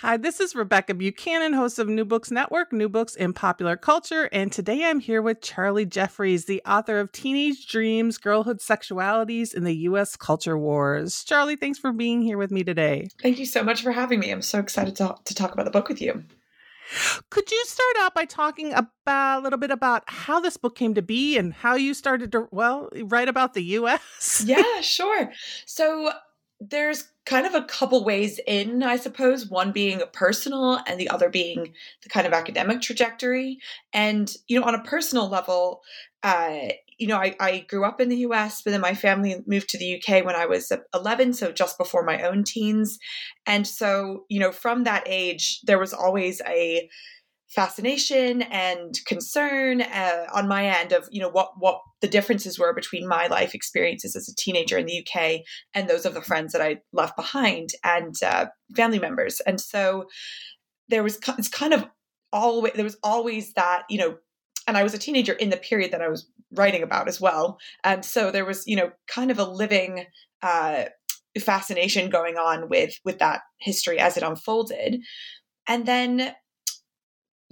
[0.00, 4.28] Hi, this is Rebecca Buchanan, host of New Books Network, New Books in Popular Culture,
[4.32, 9.64] and today I'm here with Charlie Jeffries, the author of Teenage Dreams Girlhood Sexualities in
[9.64, 10.16] the U.S.
[10.16, 11.24] Culture Wars.
[11.24, 13.08] Charlie, thanks for being here with me today.
[13.22, 14.30] Thank you so much for having me.
[14.30, 16.24] I'm so excited to, to talk about the book with you.
[17.30, 20.94] Could you start out by talking about a little bit about how this book came
[20.94, 24.44] to be and how you started to, well, write about the U.S.?
[24.46, 25.32] yeah, sure.
[25.64, 26.12] So
[26.60, 31.30] there's kind of a couple ways in, I suppose, one being personal and the other
[31.30, 31.72] being
[32.02, 33.58] the kind of academic trajectory.
[33.92, 35.82] And, you know, on a personal level,
[36.22, 39.70] uh, you know, I, I grew up in the US, but then my family moved
[39.70, 42.98] to the UK when I was 11, so just before my own teens.
[43.46, 46.88] And so, you know, from that age, there was always a
[47.54, 52.74] fascination and concern uh, on my end of you know what what the differences were
[52.74, 55.40] between my life experiences as a teenager in the UK
[55.72, 59.40] and those of the friends that I left behind and uh, family members.
[59.40, 60.06] And so
[60.88, 61.86] there was it's kind of
[62.32, 64.16] always there was always that you know
[64.66, 67.58] and I was a teenager in the period that I was writing about as well.
[67.84, 70.06] And so there was you know kind of a living
[70.42, 70.84] uh,
[71.38, 75.00] fascination going on with with that history as it unfolded.
[75.68, 76.34] And then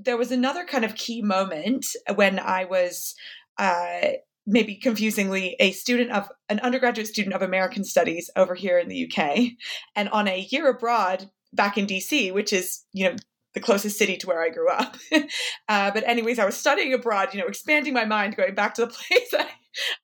[0.05, 3.15] there was another kind of key moment when I was
[3.59, 4.09] uh,
[4.47, 9.11] maybe confusingly a student of an undergraduate student of American Studies over here in the
[9.11, 9.53] UK,
[9.95, 13.17] and on a year abroad back in DC, which is you know
[13.55, 14.97] the closest city to where I grew up.
[15.69, 18.87] uh, but anyways, I was studying abroad, you know, expanding my mind, going back to
[18.87, 19.47] the place I,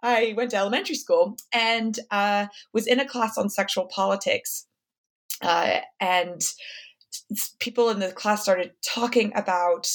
[0.03, 4.67] I went to elementary school, and uh, was in a class on sexual politics,
[5.43, 6.43] uh, and
[7.61, 9.87] people in the class started talking about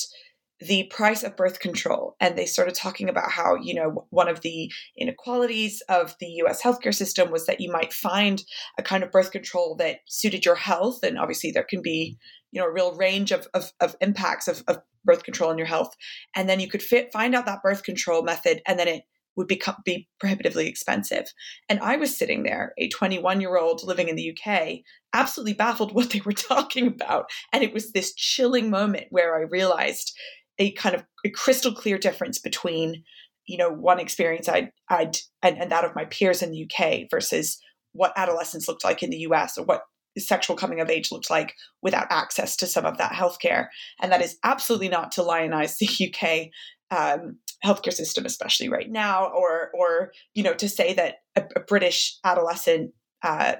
[0.59, 4.41] the price of birth control and they started talking about how you know one of
[4.41, 8.43] the inequalities of the US healthcare system was that you might find
[8.77, 12.17] a kind of birth control that suited your health and obviously there can be
[12.51, 15.67] you know a real range of, of, of impacts of, of birth control on your
[15.67, 15.95] health.
[16.35, 19.03] And then you could fit, find out that birth control method and then it
[19.35, 21.25] would become be prohibitively expensive.
[21.69, 24.79] And I was sitting there, a 21 year old living in the UK,
[25.13, 27.25] absolutely baffled what they were talking about.
[27.51, 30.15] And it was this chilling moment where I realized
[30.59, 33.03] a kind of a crystal clear difference between,
[33.47, 37.07] you know, one experience I'd, I'd and, and that of my peers in the UK
[37.09, 37.59] versus
[37.93, 39.83] what adolescence looked like in the US or what
[40.21, 43.67] sexual coming of age looked like without access to some of that healthcare.
[44.01, 46.49] And that is absolutely not to lionize the UK
[46.91, 51.59] um, healthcare system, especially right now, or or you know to say that a, a
[51.61, 52.91] British adolescent
[53.23, 53.55] uh,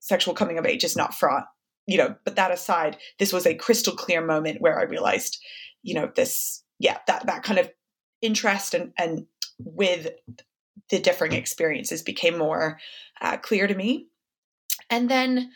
[0.00, 1.44] sexual coming of age is not fraught.
[1.86, 5.38] You know, but that aside, this was a crystal clear moment where I realized,
[5.82, 7.70] you know, this yeah that that kind of
[8.22, 9.26] interest and and
[9.58, 10.10] with
[10.90, 12.78] the differing experiences became more
[13.20, 14.08] uh, clear to me.
[14.88, 15.52] And then,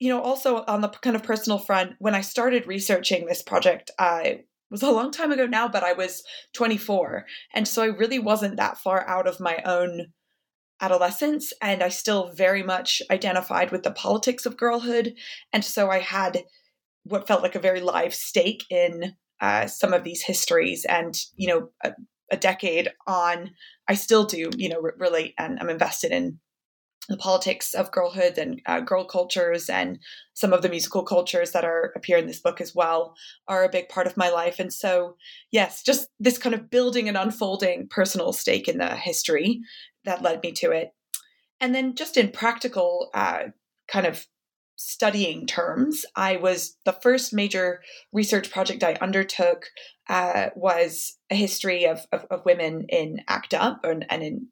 [0.00, 3.90] you know, also on the kind of personal front, when I started researching this project,
[3.98, 6.22] I was a long time ago now, but I was
[6.54, 7.26] 24.
[7.54, 10.06] And so I really wasn't that far out of my own
[10.80, 11.52] adolescence.
[11.62, 15.14] And I still very much identified with the politics of girlhood.
[15.52, 16.42] And so I had
[17.04, 20.84] what felt like a very live stake in uh, some of these histories.
[20.84, 21.92] And, you know, a,
[22.32, 23.50] a decade on,
[23.88, 26.40] I still do, you know, relate and I'm invested in
[27.08, 29.98] the politics of girlhood and uh, girl cultures and
[30.34, 33.14] some of the musical cultures that are appear in this book as well
[33.48, 34.58] are a big part of my life.
[34.58, 35.16] And so
[35.50, 39.60] yes just this kind of building and unfolding personal stake in the history
[40.04, 40.90] that led me to it.
[41.60, 43.44] And then just in practical uh,
[43.88, 44.26] kind of
[44.78, 47.80] studying terms i was the first major
[48.12, 49.70] research project i undertook
[50.08, 54.48] uh, was a history of, of, of women in ACT UP and, and in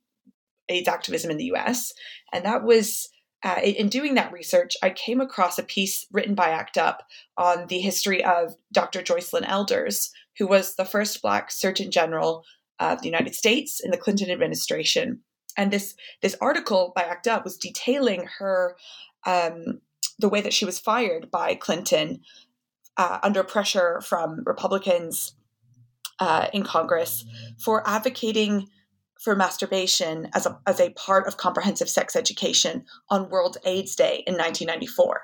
[0.68, 1.92] AIDS activism in the US.
[2.32, 3.08] And that was
[3.44, 7.02] uh, in doing that research, I came across a piece written by ACT UP
[7.36, 9.02] on the history of Dr.
[9.02, 12.42] Joycelyn Elders, who was the first Black Surgeon General
[12.80, 15.20] of the United States in the Clinton administration.
[15.56, 18.76] And this this article by ACT UP was detailing her
[19.26, 19.80] um,
[20.18, 22.22] the way that she was fired by Clinton
[22.96, 25.34] uh, under pressure from Republicans
[26.18, 27.24] uh, in Congress
[27.58, 28.68] for advocating
[29.20, 34.22] for masturbation as a, as a part of comprehensive sex education on World AIDS Day
[34.26, 35.22] in 1994.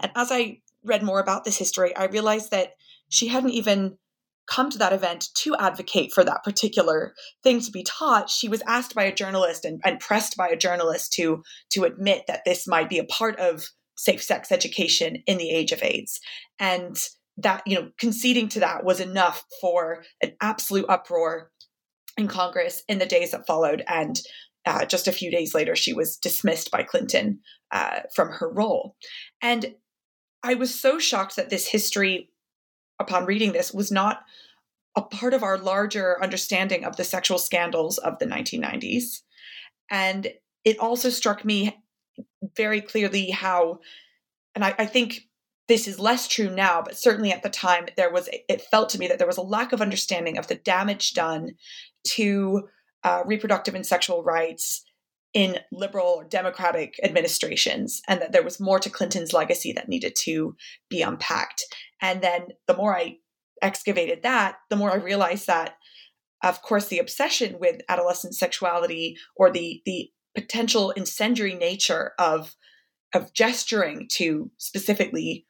[0.00, 2.74] And as I read more about this history, I realized that
[3.08, 3.98] she hadn't even
[4.46, 8.28] come to that event to advocate for that particular thing to be taught.
[8.28, 12.24] She was asked by a journalist and, and pressed by a journalist to, to admit
[12.26, 13.64] that this might be a part of
[13.96, 16.20] safe sex education in the age of AIDS.
[16.58, 16.96] And
[17.38, 21.50] that, you know, conceding to that was enough for an absolute uproar
[22.16, 23.82] in Congress in the days that followed.
[23.88, 24.20] And
[24.66, 28.96] uh, just a few days later, she was dismissed by Clinton uh, from her role.
[29.40, 29.74] And
[30.42, 32.30] I was so shocked that this history,
[33.00, 34.22] upon reading this, was not
[34.96, 39.22] a part of our larger understanding of the sexual scandals of the 1990s.
[39.90, 40.28] And
[40.64, 41.76] it also struck me
[42.56, 43.80] very clearly how,
[44.54, 45.22] and I, I think
[45.72, 48.98] this is less true now, but certainly at the time, there was, it felt to
[48.98, 51.52] me that there was a lack of understanding of the damage done
[52.04, 52.68] to
[53.04, 54.84] uh, reproductive and sexual rights
[55.32, 60.14] in liberal or democratic administrations, and that there was more to Clinton's legacy that needed
[60.14, 60.54] to
[60.90, 61.64] be unpacked.
[62.02, 63.16] And then the more I
[63.62, 65.76] excavated that, the more I realized that,
[66.44, 72.54] of course, the obsession with adolescent sexuality or the the potential incendiary nature of
[73.14, 75.46] of gesturing to specifically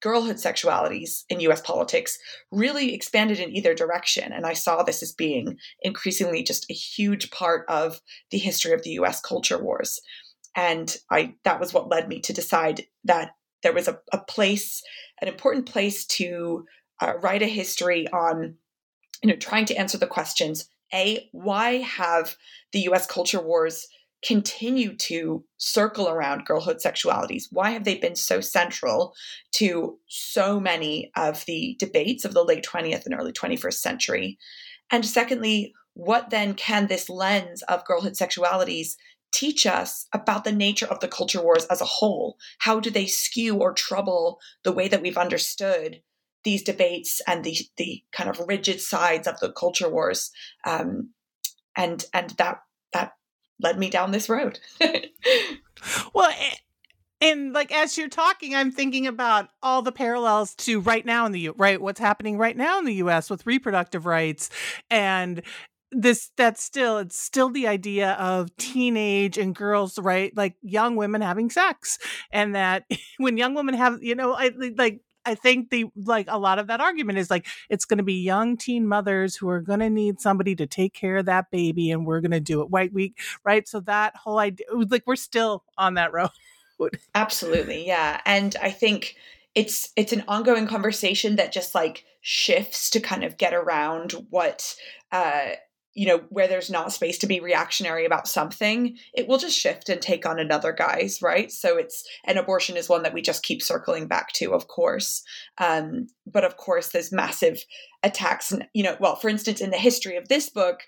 [0.00, 2.18] girlhood sexualities in US politics
[2.50, 4.32] really expanded in either direction.
[4.32, 8.00] And I saw this as being increasingly just a huge part of
[8.30, 10.00] the history of the US culture wars.
[10.54, 13.32] And I that was what led me to decide that
[13.62, 14.82] there was a, a place,
[15.20, 16.64] an important place to
[17.00, 18.56] uh, write a history on,
[19.22, 22.36] you know, trying to answer the questions: A, why have
[22.72, 23.06] the U.S.
[23.06, 23.86] culture wars
[24.24, 27.44] continue to circle around girlhood sexualities?
[27.50, 29.14] Why have they been so central
[29.52, 34.38] to so many of the debates of the late 20th and early 21st century?
[34.90, 38.94] And secondly, what then can this lens of girlhood sexualities
[39.32, 42.36] teach us about the nature of the culture wars as a whole?
[42.58, 46.00] How do they skew or trouble the way that we've understood
[46.44, 50.30] these debates and the the kind of rigid sides of the culture wars?
[50.64, 51.10] Um,
[51.76, 52.58] and and that
[52.92, 53.12] that
[53.60, 54.60] led me down this road.
[56.14, 56.32] well,
[57.20, 61.32] and like as you're talking, I'm thinking about all the parallels to right now in
[61.32, 61.54] the U.
[61.56, 63.30] Right, what's happening right now in the U.S.
[63.30, 64.50] with reproductive rights
[64.90, 65.42] and
[65.90, 71.22] this that's still it's still the idea of teenage and girls right like young women
[71.22, 71.98] having sex
[72.30, 72.84] and that
[73.18, 76.68] when young women have you know I, like I think the like a lot of
[76.68, 79.90] that argument is like it's going to be young teen mothers who are going to
[79.90, 82.92] need somebody to take care of that baby, and we're going to do it white
[82.92, 83.68] week, right?
[83.68, 86.30] So that whole idea, like we're still on that road.
[87.14, 89.16] Absolutely, yeah, and I think
[89.54, 94.74] it's it's an ongoing conversation that just like shifts to kind of get around what
[95.12, 95.50] uh
[95.98, 99.88] you know, where there's not space to be reactionary about something, it will just shift
[99.88, 101.50] and take on another guise, right?
[101.50, 105.24] So it's an abortion is one that we just keep circling back to, of course.
[105.58, 107.64] Um, but of course, there's massive
[108.04, 110.82] attacks, you know, well, for instance, in the history of this book,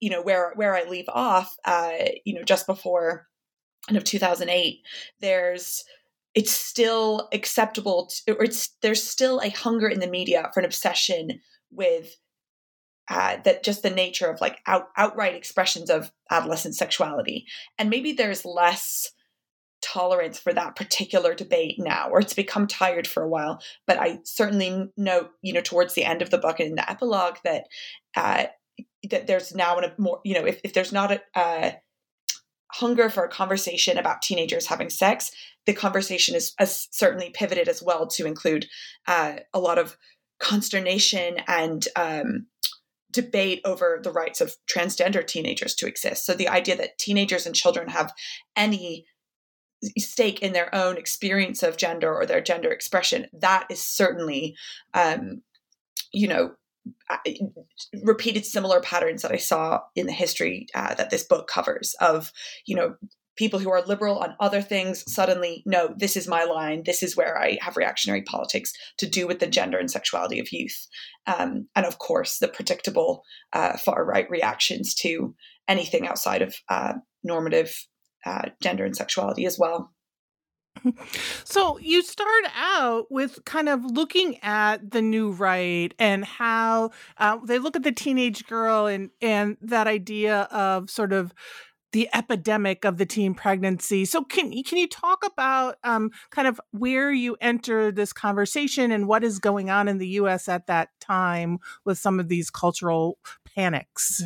[0.00, 1.92] you know, where where I leave off, uh,
[2.24, 3.28] you know, just before
[3.86, 4.80] kind of 2008,
[5.20, 5.84] there's
[6.34, 10.66] it's still acceptable to, or it's there's still a hunger in the media for an
[10.66, 12.16] obsession with
[13.08, 17.46] uh, that just the nature of like out, outright expressions of adolescent sexuality.
[17.78, 19.12] And maybe there's less
[19.82, 23.62] tolerance for that particular debate now, or it's become tired for a while.
[23.86, 26.90] But I certainly note, you know, towards the end of the book and in the
[26.90, 27.64] epilogue that
[28.16, 28.46] uh,
[29.10, 31.70] that there's now a more, you know, if, if there's not a uh,
[32.72, 35.30] hunger for a conversation about teenagers having sex,
[35.66, 38.66] the conversation is, is certainly pivoted as well to include
[39.06, 39.96] uh, a lot of
[40.40, 42.46] consternation and um,
[43.16, 46.26] debate over the rights of transgender teenagers to exist.
[46.26, 48.12] So the idea that teenagers and children have
[48.54, 49.06] any
[49.98, 54.54] stake in their own experience of gender or their gender expression, that is certainly,
[54.92, 55.42] um,
[56.12, 56.50] you know,
[58.04, 62.30] repeated similar patterns that I saw in the history uh, that this book covers of,
[62.66, 62.96] you know,
[63.36, 66.82] people who are liberal on other things suddenly no this is my line.
[66.84, 70.52] This is where i have reactionary politics to do with the gender and sexuality of
[70.52, 70.86] youth.
[71.26, 75.34] Um, and of course the predictable uh, far right reactions to
[75.68, 77.86] anything outside of uh, normative
[78.24, 79.92] uh, gender and sexuality as well.
[81.44, 87.38] So you start out with kind of looking at the new right and how uh,
[87.44, 91.32] they look at the teenage girl and and that idea of sort of
[91.96, 94.04] the epidemic of the teen pregnancy.
[94.04, 99.08] So can can you talk about um, kind of where you enter this conversation and
[99.08, 100.46] what is going on in the U.S.
[100.46, 103.16] at that time with some of these cultural
[103.54, 104.22] panics?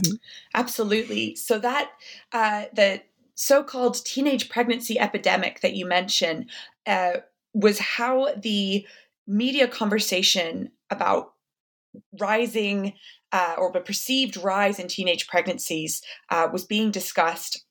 [0.53, 1.37] Absolutely.
[1.37, 1.93] So that
[2.33, 3.03] uh, the
[3.37, 6.51] so-called teenage pregnancy epidemic that you mentioned
[6.89, 7.19] uh,
[7.55, 8.85] was how the
[9.29, 11.35] media conversation about
[12.21, 12.95] rising
[13.33, 17.65] uh, or the perceived rise in teenage pregnancies uh, was being discussed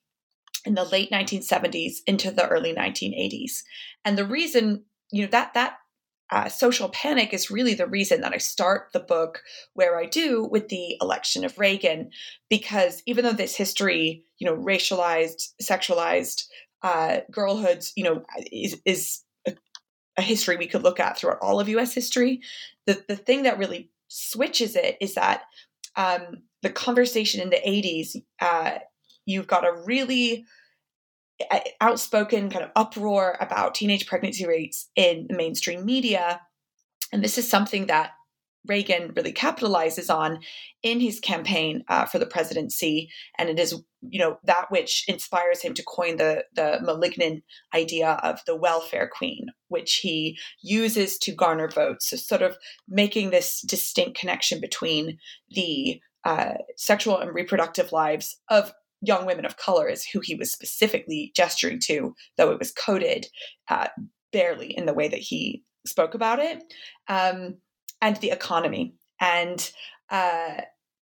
[0.65, 3.63] in the late 1970s into the early 1980s
[4.03, 5.77] and the reason you know that that
[6.31, 9.41] uh, social panic is really the reason that I start the book
[9.73, 12.11] where I do with the election of Reagan,
[12.49, 16.45] because even though this history, you know, racialized, sexualized
[16.83, 19.55] uh, girlhoods, you know, is, is a,
[20.17, 21.93] a, history we could look at throughout all of U.S.
[21.93, 22.41] history,
[22.85, 25.43] the the thing that really switches it is that
[25.95, 28.79] um, the conversation in the 80s, uh,
[29.25, 30.45] you've got a really
[31.79, 36.41] outspoken kind of uproar about teenage pregnancy rates in the mainstream media.
[37.13, 38.11] And this is something that
[38.67, 40.39] Reagan really capitalizes on
[40.83, 45.61] in his campaign uh, for the presidency, and it is you know that which inspires
[45.61, 51.31] him to coin the the malignant idea of the welfare queen, which he uses to
[51.31, 52.09] garner votes.
[52.09, 55.17] So sort of making this distinct connection between
[55.49, 60.51] the uh, sexual and reproductive lives of young women of color is who he was
[60.51, 63.27] specifically gesturing to, though it was coded
[63.69, 63.87] uh,
[64.31, 66.61] barely in the way that he spoke about it,
[67.07, 67.55] um,
[68.01, 69.71] and the economy and
[70.09, 70.61] uh,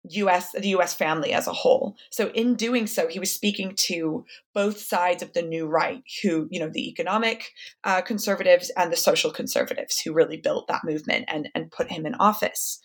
[0.09, 0.51] U.S.
[0.53, 0.93] the U.S.
[0.93, 1.95] family as a whole.
[2.09, 6.47] So in doing so, he was speaking to both sides of the new right, who
[6.49, 7.51] you know the economic
[7.83, 12.05] uh, conservatives and the social conservatives, who really built that movement and and put him
[12.05, 12.79] in office.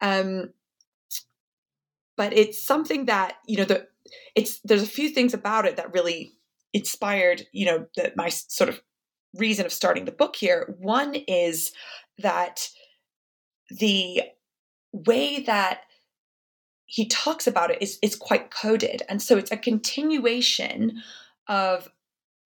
[0.00, 0.50] Um,
[2.16, 3.86] but it's something that you know the
[4.34, 6.34] it's there's a few things about it that really
[6.72, 8.80] inspired you know the, my sort of
[9.34, 11.72] reason of starting the book here one is
[12.18, 12.68] that
[13.70, 14.22] the
[14.92, 15.82] way that
[16.86, 21.02] he talks about it is is quite coded and so it's a continuation
[21.46, 21.88] of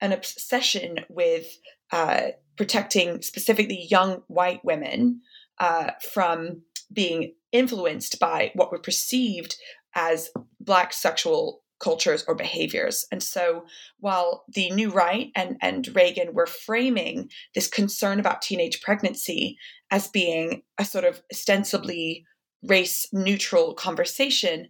[0.00, 1.59] an obsession with
[1.93, 5.21] uh, protecting specifically young white women
[5.59, 6.62] uh, from
[6.93, 9.57] being influenced by what were perceived
[9.95, 13.07] as Black sexual cultures or behaviors.
[13.11, 13.65] And so
[13.99, 19.59] while the new right and, and Reagan were framing this concern about teenage pregnancy
[19.91, 22.25] as being a sort of ostensibly
[22.62, 24.69] race neutral conversation,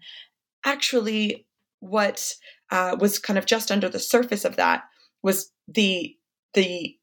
[0.65, 1.47] actually,
[1.81, 2.35] what
[2.71, 4.85] uh, was kind of just under the surface of that
[5.23, 6.17] was the
[6.55, 6.97] the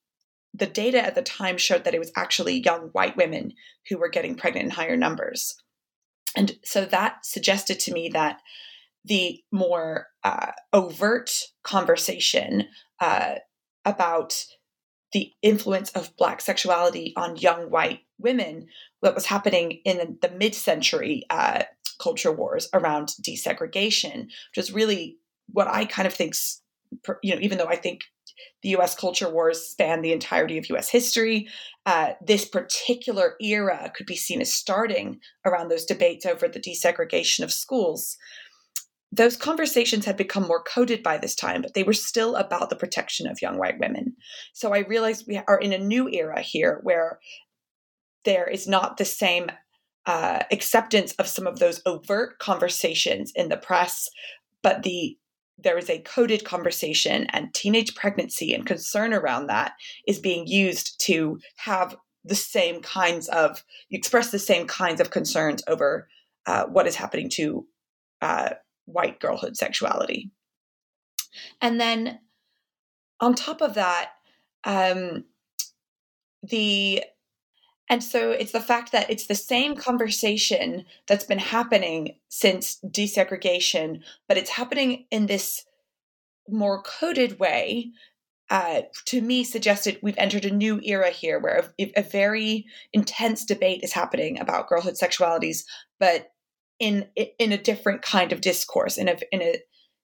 [0.54, 3.54] the data at the time showed that it was actually young white women
[3.88, 5.56] who were getting pregnant in higher numbers.
[6.36, 8.42] And so that suggested to me that
[9.10, 11.32] the more uh, overt
[11.64, 12.66] conversation
[13.02, 13.36] uh,
[13.84, 14.46] about
[15.12, 18.68] the influence of Black sexuality on young white women,
[19.00, 21.64] what was happening in the mid century uh,
[22.02, 25.18] culture wars around desegregation, which is really
[25.52, 26.36] what I kind of think,
[27.24, 28.02] you know, even though I think
[28.62, 31.48] the US culture wars span the entirety of US history.
[31.86, 37.44] Uh, this particular era could be seen as starting around those debates over the desegregation
[37.44, 38.18] of schools.
[39.12, 42.76] Those conversations had become more coded by this time, but they were still about the
[42.76, 44.16] protection of young white women.
[44.54, 47.20] So I realized we are in a new era here where
[48.24, 49.52] there is not the same
[50.06, 54.10] uh, acceptance of some of those overt conversations in the press,
[54.62, 55.18] but the
[55.62, 59.74] there is a coded conversation and teenage pregnancy and concern around that
[60.08, 65.62] is being used to have the same kinds of express the same kinds of concerns
[65.68, 66.08] over
[66.46, 67.66] uh, what is happening to
[68.22, 68.52] uh,
[68.92, 70.32] white girlhood sexuality
[71.62, 72.20] and then
[73.20, 74.12] on top of that
[74.64, 75.24] um,
[76.44, 77.04] the
[77.90, 84.02] and so it's the fact that it's the same conversation that's been happening since desegregation,
[84.28, 85.66] but it's happening in this
[86.48, 87.90] more coded way.
[88.52, 93.44] Uh, to me, suggested we've entered a new era here where a, a very intense
[93.44, 95.64] debate is happening about girlhood sexualities,
[96.00, 96.30] but
[96.80, 99.56] in in a different kind of discourse, in a in a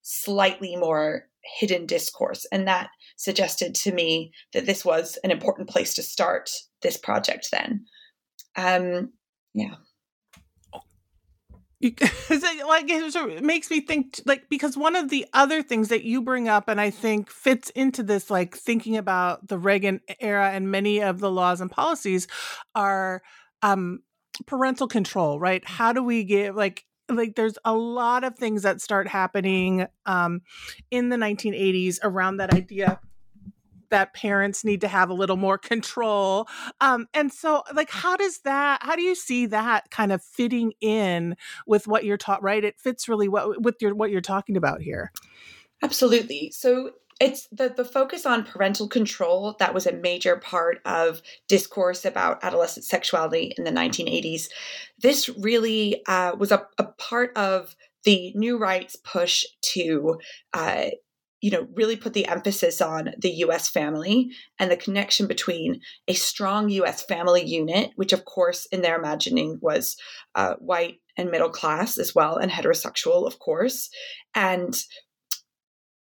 [0.02, 1.28] slightly more
[1.60, 6.50] hidden discourse, and that suggested to me that this was an important place to start
[6.82, 7.86] this project then.
[8.56, 9.14] Um,
[9.54, 9.76] yeah.
[11.86, 16.48] like it makes me think like because one of the other things that you bring
[16.48, 21.02] up and i think fits into this like thinking about the reagan era and many
[21.02, 22.28] of the laws and policies
[22.74, 23.22] are
[23.62, 24.00] um
[24.46, 28.82] parental control right how do we give like like there's a lot of things that
[28.82, 30.42] start happening um
[30.92, 33.00] in the 1980s around that idea
[33.90, 36.48] that parents need to have a little more control.
[36.82, 38.84] Um, and so, like, how does that?
[38.84, 42.44] How do you see that kind of fitting in with what you're taught?
[42.44, 45.12] Right, it fits really what with your what you're talking about here.
[45.82, 46.52] Absolutely.
[46.52, 52.04] So it's the, the focus on parental control that was a major part of discourse
[52.04, 54.50] about adolescent sexuality in the 1980s.
[55.00, 60.20] This really uh, was a, a, part of the new rights push to
[60.54, 60.88] uh,
[61.46, 66.14] you know, really put the emphasis on the US family and the connection between a
[66.14, 69.96] strong US family unit, which, of course, in their imagining was
[70.34, 73.92] uh, white and middle class as well, and heterosexual, of course,
[74.34, 74.76] and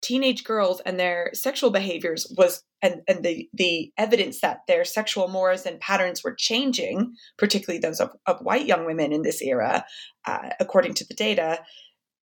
[0.01, 5.27] teenage girls and their sexual behaviors was and, and the the evidence that their sexual
[5.27, 9.83] mores and patterns were changing particularly those of, of white young women in this era
[10.25, 11.59] uh, according to the data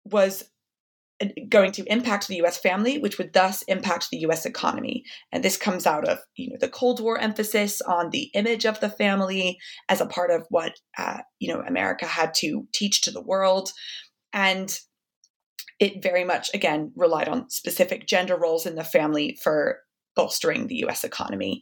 [0.05, 0.45] was
[1.49, 5.05] going to impact the US family, which would thus impact the US economy.
[5.31, 8.81] And this comes out of you know the Cold War emphasis on the image of
[8.81, 13.11] the family as a part of what uh, you know America had to teach to
[13.11, 13.71] the world.
[14.33, 14.77] And
[15.83, 19.81] it very much again relied on specific gender roles in the family for
[20.15, 21.61] bolstering the US economy.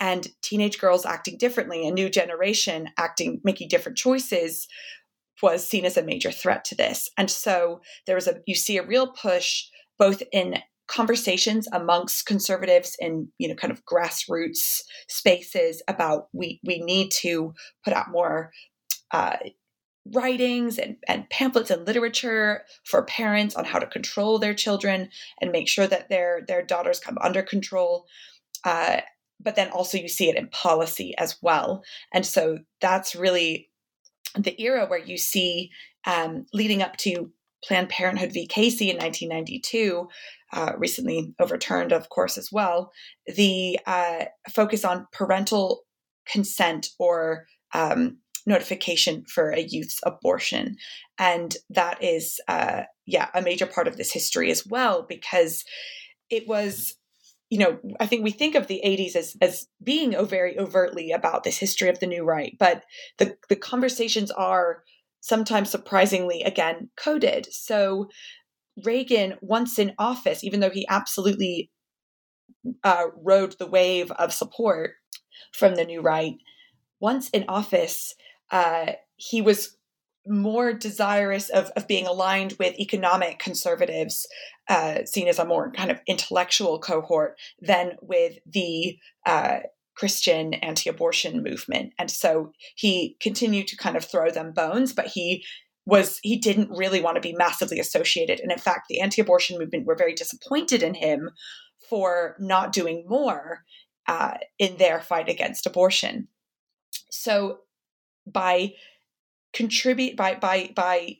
[0.00, 4.66] And teenage girls acting differently, a new generation acting, making different choices
[5.42, 7.10] was seen as a major threat to this.
[7.18, 9.64] And so there was a you see a real push
[9.98, 16.78] both in conversations amongst conservatives in you know kind of grassroots spaces about we we
[16.78, 17.52] need to
[17.84, 18.50] put out more
[19.10, 19.36] uh,
[20.06, 25.08] writings and, and pamphlets and literature for parents on how to control their children
[25.40, 28.06] and make sure that their their daughters come under control
[28.64, 29.00] uh,
[29.40, 33.68] but then also you see it in policy as well and so that's really
[34.34, 35.70] the era where you see
[36.06, 37.30] um, leading up to
[37.64, 38.46] Planned Parenthood v.
[38.46, 40.08] Casey in 1992,
[40.52, 42.92] uh, recently overturned, of course, as well,
[43.26, 45.82] the uh, focus on parental
[46.26, 50.76] consent or um, notification for a youth's abortion.
[51.18, 55.64] And that is, uh, yeah, a major part of this history as well, because
[56.30, 56.94] it was
[57.50, 61.44] you know, I think we think of the 80s as, as being very overtly about
[61.44, 62.84] this history of the new right, but
[63.16, 64.82] the, the conversations are
[65.20, 67.48] sometimes surprisingly, again, coded.
[67.50, 68.08] So
[68.84, 71.70] Reagan, once in office, even though he absolutely
[72.84, 74.92] uh, rode the wave of support
[75.52, 76.34] from the new right,
[77.00, 78.14] once in office,
[78.50, 79.76] uh, he was
[80.26, 84.26] more desirous of, of being aligned with economic conservatives,
[84.68, 89.60] uh, seen as a more kind of intellectual cohort, than with the uh,
[89.96, 91.92] Christian anti abortion movement.
[91.98, 95.44] And so he continued to kind of throw them bones, but he
[95.88, 99.86] was he didn't really want to be massively associated and in fact the anti-abortion movement
[99.86, 101.30] were very disappointed in him
[101.88, 103.64] for not doing more
[104.06, 106.28] uh, in their fight against abortion
[107.10, 107.60] so
[108.32, 108.74] by
[109.52, 111.18] contribute by by by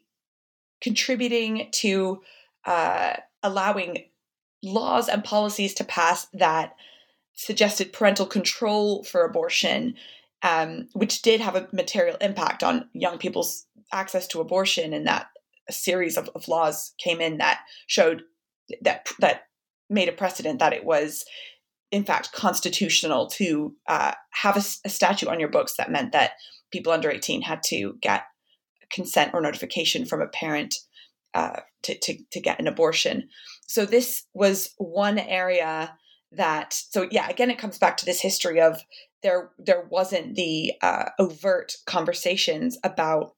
[0.81, 2.23] contributing to
[2.64, 4.05] uh, allowing
[4.62, 6.75] laws and policies to pass that
[7.35, 9.94] suggested parental control for abortion,
[10.42, 15.29] um, which did have a material impact on young people's access to abortion, and that
[15.68, 18.23] a series of, of laws came in that showed
[18.83, 19.42] that that
[19.88, 21.25] made a precedent that it was
[21.90, 26.33] in fact constitutional to uh, have a, a, statute on your books that meant that
[26.70, 28.24] people under 18 had to get
[28.90, 30.74] consent or notification from a parent
[31.35, 33.28] uh, to, to, to get an abortion.
[33.66, 35.92] So this was one area
[36.33, 38.81] that so yeah again it comes back to this history of
[39.22, 43.35] there there wasn't the uh, overt conversations about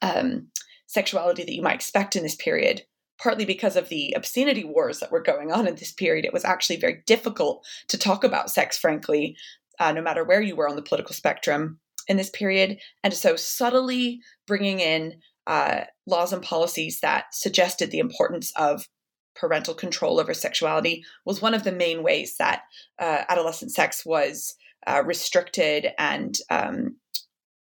[0.00, 0.48] um,
[0.86, 2.82] sexuality that you might expect in this period
[3.20, 6.44] partly because of the obscenity wars that were going on in this period it was
[6.44, 9.36] actually very difficult to talk about sex frankly
[9.78, 11.78] uh, no matter where you were on the political spectrum
[12.08, 12.78] in this period.
[13.04, 18.86] And so, subtly bringing in uh, laws and policies that suggested the importance of
[19.34, 22.62] parental control over sexuality was one of the main ways that
[22.98, 24.54] uh, adolescent sex was
[24.86, 26.96] uh, restricted and um,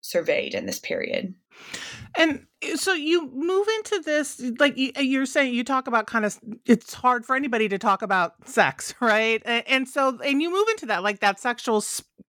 [0.00, 1.34] surveyed in this period.
[2.16, 6.24] And eh, so you move into this, like eh, you're saying, you talk about kind
[6.24, 9.42] of, it's hard for anybody to talk about sex, right?
[9.44, 11.82] And so, and you move into that, like that sexual,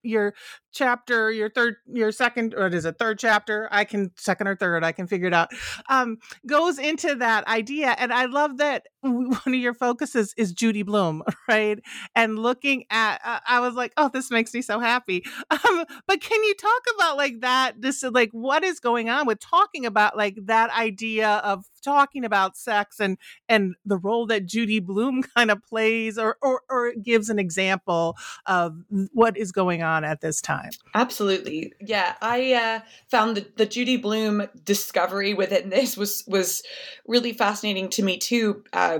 [0.04, 0.34] your
[0.72, 3.68] chapter, your third, your second, or is it third chapter?
[3.72, 5.50] I can, second or third, I can figure it out,
[5.90, 7.96] um, goes into that idea.
[7.98, 11.80] And I love that one of your focuses is Judy Blume, right?
[12.16, 15.24] And looking at, uh, I was like, oh, this makes me so happy.
[15.50, 19.40] Um, but can you talk about like that, this, like what is going on with
[19.40, 24.80] talking about like that idea of talking about sex and and the role that Judy
[24.80, 28.78] Blume kind of plays or, or or gives an example of
[29.14, 30.70] what is going on at this time.
[30.94, 31.74] Absolutely.
[31.80, 36.64] Yeah, I uh, found the, the Judy Blume discovery within this was was
[37.08, 38.64] really fascinating to me too.
[38.74, 39.00] Uh,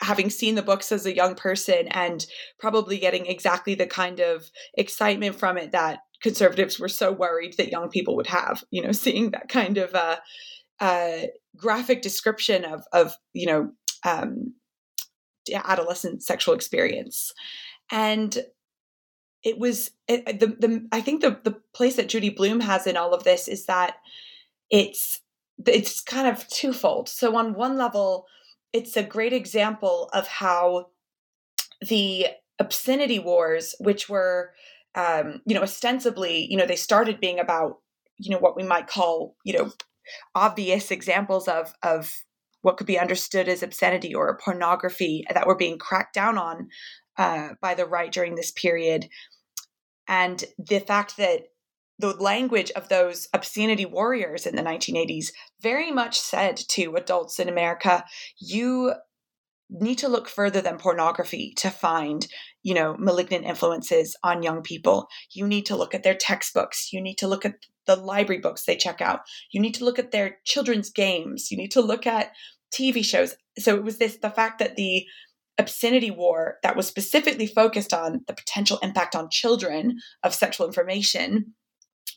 [0.00, 2.26] having seen the books as a young person and
[2.58, 7.70] probably getting exactly the kind of excitement from it that conservatives were so worried that
[7.70, 10.16] young people would have you know seeing that kind of uh,
[10.80, 13.70] uh, graphic description of of you know
[14.04, 14.54] um,
[15.54, 17.32] adolescent sexual experience
[17.90, 18.38] and
[19.44, 22.96] it was it, the the I think the the place that Judy Blume has in
[22.96, 23.96] all of this is that
[24.70, 25.20] it's
[25.66, 27.08] it's kind of twofold.
[27.08, 28.26] So on one level,
[28.72, 30.86] it's a great example of how
[31.88, 32.26] the
[32.58, 34.52] obscenity wars, which were
[34.94, 37.78] um, you know ostensibly you know they started being about
[38.18, 39.72] you know what we might call you know
[40.34, 42.22] obvious examples of of
[42.62, 46.68] what could be understood as obscenity or pornography that were being cracked down on
[47.18, 49.08] uh, by the right during this period.
[50.08, 51.48] And the fact that
[52.02, 55.26] the language of those obscenity warriors in the 1980s
[55.60, 58.04] very much said to adults in America,
[58.38, 58.92] you
[59.70, 62.26] need to look further than pornography to find
[62.62, 65.06] you know malignant influences on young people.
[65.30, 66.92] You need to look at their textbooks.
[66.92, 67.54] You need to look at
[67.86, 69.20] the library books they check out.
[69.52, 71.52] You need to look at their children's games.
[71.52, 72.32] You need to look at
[72.74, 73.36] tv shows.
[73.58, 75.06] So it was this the fact that the
[75.56, 81.54] obscenity war that was specifically focused on the potential impact on children of sexual information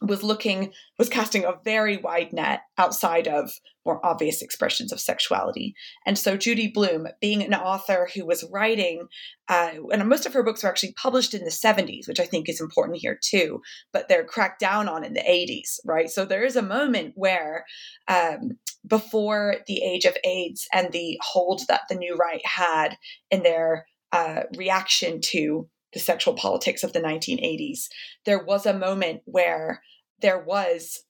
[0.01, 3.51] was looking was casting a very wide net outside of
[3.85, 5.75] more obvious expressions of sexuality.
[6.05, 9.07] And so Judy Blume being an author who was writing
[9.47, 12.49] uh, and most of her books were actually published in the 70s which i think
[12.49, 13.61] is important here too
[13.93, 16.09] but they're cracked down on in the 80s right?
[16.09, 17.65] So there is a moment where
[18.07, 22.97] um, before the age of aids and the hold that the new right had
[23.31, 27.87] in their uh, reaction to the sexual politics of the 1980s,
[28.25, 29.81] there was a moment where
[30.21, 31.03] there was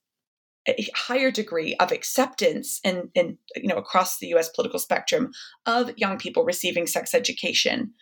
[0.68, 5.32] a higher degree of acceptance and you know across the US political spectrum
[5.66, 7.92] of young people receiving sex education,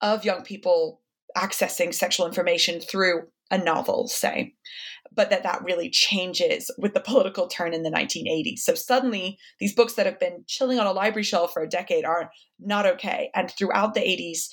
[0.00, 1.00] of young people
[1.36, 4.54] accessing sexual information through a novel, say,
[5.12, 8.60] but that that really changes with the political turn in the 1980s.
[8.60, 12.04] So suddenly, these books that have been chilling on a library shelf for a decade
[12.04, 13.30] are not okay.
[13.34, 14.48] And throughout the 80s,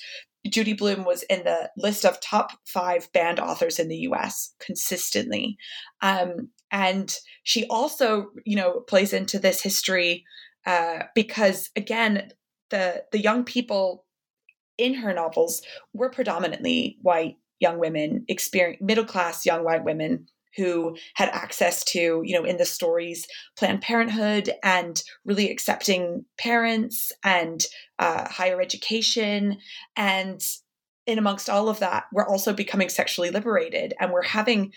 [0.48, 5.56] Judy Blume was in the list of top five banned authors in the US consistently.
[6.00, 10.24] Um, and she also, you know, plays into this history
[10.66, 12.32] uh, because, again,
[12.70, 14.04] the, the young people
[14.78, 18.26] in her novels were predominantly white young women,
[18.80, 23.82] middle class young white women who had access to, you know, in the stories, Planned
[23.82, 27.64] Parenthood and really accepting parents and
[27.98, 29.58] uh, higher education.
[29.96, 30.42] And
[31.06, 34.72] in amongst all of that, we're also becoming sexually liberated and we're having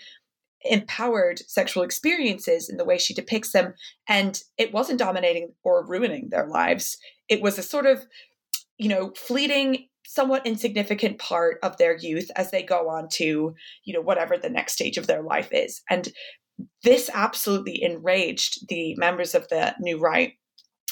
[0.64, 3.74] empowered sexual experiences in the way she depicts them.
[4.08, 6.98] And it wasn't dominating or ruining their lives.
[7.28, 8.04] It was a sort of,
[8.78, 13.94] you know, fleeting somewhat insignificant part of their youth as they go on to you
[13.94, 15.82] know whatever the next stage of their life is.
[15.90, 16.08] And
[16.82, 20.32] this absolutely enraged the members of the new right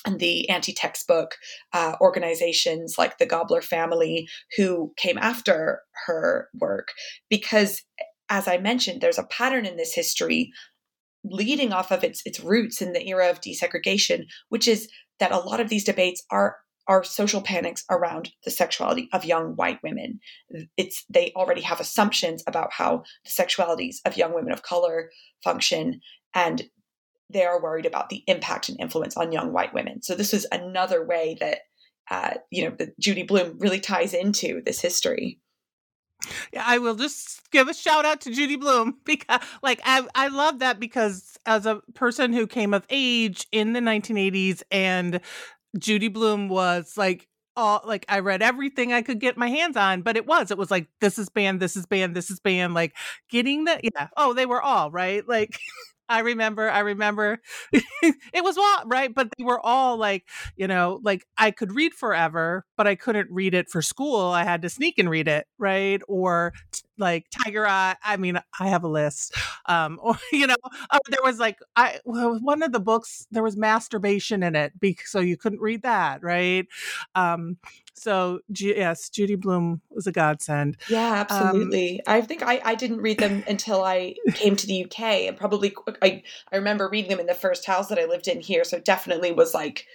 [0.06, 1.36] and the anti-textbook
[1.72, 6.88] uh, organizations like the Gabler family who came after her work.
[7.30, 7.80] Because
[8.30, 10.50] as i mentioned there's a pattern in this history
[11.24, 14.88] leading off of its its roots in the era of desegregation which is
[15.20, 19.56] that a lot of these debates are are social panics around the sexuality of young
[19.56, 20.20] white women.
[20.76, 25.10] It's they already have assumptions about how the sexualities of young women of color
[25.42, 26.00] function
[26.34, 26.62] and
[27.30, 30.02] they are worried about the impact and influence on young white women.
[30.02, 31.58] So this is another way that
[32.10, 35.40] uh, you know Judy Blume really ties into this history.
[36.52, 40.28] Yeah, I will just give a shout out to Judy Blume because like I I
[40.28, 45.20] love that because as a person who came of age in the 1980s and
[45.78, 50.02] Judy Blume was like all like I read everything I could get my hands on,
[50.02, 52.74] but it was it was like this is banned, this is banned, this is banned.
[52.74, 52.96] Like
[53.30, 55.58] getting the yeah oh they were all right like
[56.06, 57.38] I remember, I remember
[57.72, 59.12] it was well, right?
[59.14, 63.30] But they were all like, you know, like I could read forever, but I couldn't
[63.30, 64.20] read it for school.
[64.26, 66.02] I had to sneak and read it, right?
[66.06, 66.52] Or
[66.98, 67.96] like Tiger Eye.
[68.02, 69.34] I mean, I have a list.
[69.66, 70.56] Um, or you know,
[70.90, 75.10] uh, there was like I one of the books there was masturbation in it, because,
[75.10, 76.66] so you couldn't read that, right?
[77.14, 77.58] Um,
[77.94, 80.76] so yes, Judy Blume was a godsend.
[80.88, 82.00] Yeah, um, absolutely.
[82.06, 85.36] Um, I think I, I didn't read them until I came to the UK, and
[85.36, 88.64] probably I I remember reading them in the first house that I lived in here.
[88.64, 89.86] So definitely was like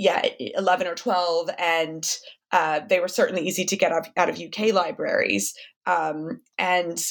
[0.00, 1.50] yeah, 11 or 12.
[1.58, 2.18] And
[2.52, 5.54] uh, they were certainly easy to get out of UK libraries.
[5.86, 7.02] Um, and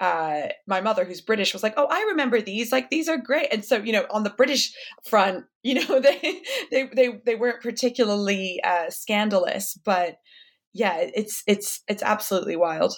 [0.00, 2.72] uh, my mother, who's British, was like, "Oh, I remember these.
[2.72, 4.74] Like these are great." And so, you know, on the British
[5.08, 10.18] front, you know, they they they they weren't particularly uh, scandalous, but
[10.72, 12.94] yeah, it's it's it's absolutely wild.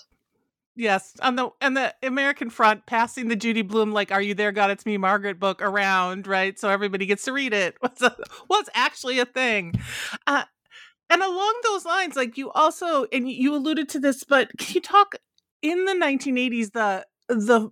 [0.79, 4.53] Yes, on the on the American front, passing the Judy Blume like "Are You There,
[4.53, 4.71] God?
[4.71, 6.59] It's Me, Margaret" book around, right?
[6.59, 7.77] So everybody gets to read it.
[7.81, 8.15] What's a,
[8.47, 9.75] what's actually a thing?
[10.27, 10.45] Uh,
[11.11, 14.81] and along those lines, like you also, and you alluded to this, but can you
[14.81, 15.17] talk
[15.63, 16.73] in the 1980s?
[16.73, 17.71] The the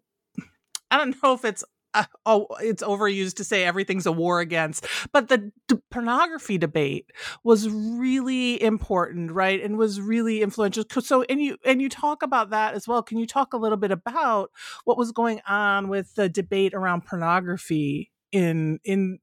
[0.90, 4.86] I don't know if it's uh, oh, it's overused to say everything's a war against,
[5.12, 7.06] but the d- pornography debate
[7.44, 9.62] was really important, right?
[9.62, 10.84] And was really influential.
[11.00, 13.02] So, and you and you talk about that as well.
[13.02, 14.50] Can you talk a little bit about
[14.84, 19.20] what was going on with the debate around pornography in in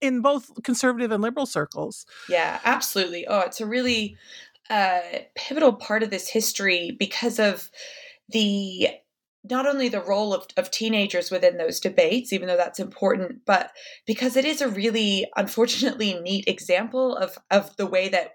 [0.00, 2.06] in both conservative and liberal circles?
[2.28, 3.26] Yeah, absolutely.
[3.26, 4.16] Oh, it's a really
[4.68, 5.00] uh,
[5.34, 7.70] pivotal part of this history because of
[8.28, 8.88] the
[9.42, 13.70] not only the role of, of teenagers within those debates, even though that's important, but
[14.06, 18.32] because it is a really, unfortunately, neat example of, of the way that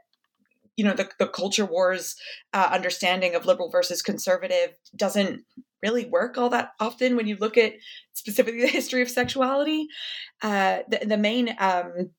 [0.75, 2.15] you know the, the culture wars
[2.53, 5.45] uh, understanding of liberal versus conservative doesn't
[5.85, 7.73] really work all that often when you look at
[8.13, 9.87] specifically the history of sexuality
[10.41, 12.09] uh, the, the main um,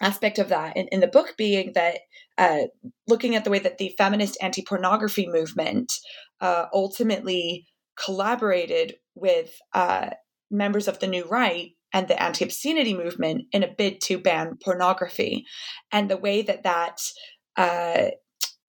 [0.00, 1.98] aspect of that in, in, the book being that
[2.38, 2.62] uh,
[3.08, 5.92] looking at the way that the feminist anti-pornography movement
[6.40, 10.10] uh, ultimately collaborated with uh,
[10.50, 14.56] members of the New Right and the anti obscenity movement in a bid to ban
[14.62, 15.44] pornography.
[15.92, 17.00] And the way that that
[17.56, 18.10] uh,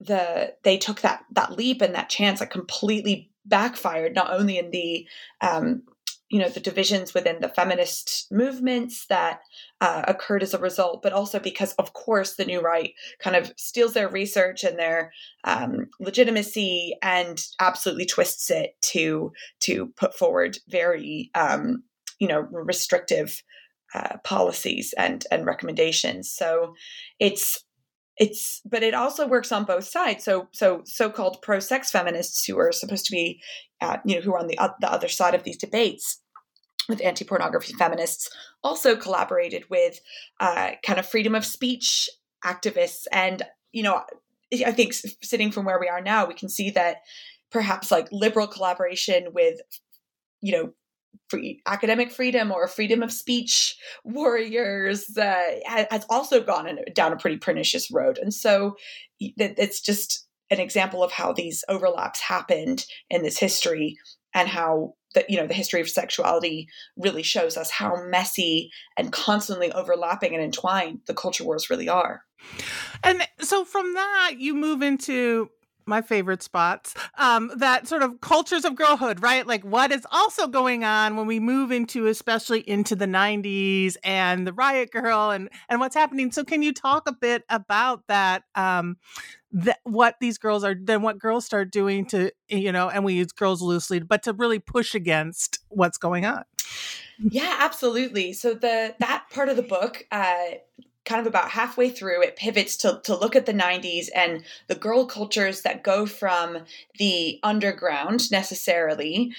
[0.00, 4.70] the they took that that leap and that chance like completely backfired not only in
[4.70, 5.06] the
[5.40, 5.82] um,
[6.28, 9.40] you know the divisions within the feminist movements that
[9.82, 13.52] uh, occurred as a result but also because of course the new right kind of
[13.56, 15.12] steals their research and their
[15.44, 21.82] um, legitimacy and absolutely twists it to to put forward very um,
[22.18, 23.42] you know restrictive
[23.94, 26.32] uh, policies and and recommendations.
[26.32, 26.74] So
[27.18, 27.62] it's
[28.22, 30.22] it's but it also works on both sides.
[30.24, 33.42] So so so-called pro-sex feminists who are supposed to be
[33.80, 36.20] uh, you know who are on the, uh, the other side of these debates
[36.88, 38.28] with anti-pornography feminists
[38.62, 40.00] also collaborated with
[40.40, 42.08] uh, kind of freedom of speech
[42.44, 43.06] activists.
[43.10, 44.02] And you know
[44.66, 46.98] i think sitting from where we are now we can see that
[47.50, 49.60] perhaps like liberal collaboration with
[50.42, 50.72] you know
[51.28, 57.38] free, academic freedom or freedom of speech warriors uh, has also gone down a pretty
[57.38, 58.18] pernicious road.
[58.18, 58.76] And so
[59.18, 63.96] it's just an example of how these overlaps happened in this history
[64.34, 69.12] and how that you know the history of sexuality really shows us how messy and
[69.12, 72.22] constantly overlapping and entwined the culture wars really are.
[73.02, 75.50] And so from that you move into
[75.86, 79.46] my favorite spots um, that sort of cultures of girlhood right?
[79.46, 84.46] Like what is also going on when we move into especially into the 90s and
[84.46, 86.32] the Riot Grrrl and and what's happening.
[86.32, 88.96] So can you talk a bit about that um,
[89.84, 93.32] what these girls are then what girls start doing to you know and we use
[93.32, 96.44] girls loosely but to really push against what's going on?
[97.18, 98.32] Yeah absolutely.
[98.32, 100.56] So the that part of the book uh
[101.04, 104.74] kind of about halfway through it pivots to, to look at the 90s and the
[104.74, 106.58] girl cultures that go from
[106.98, 109.32] the underground necessarily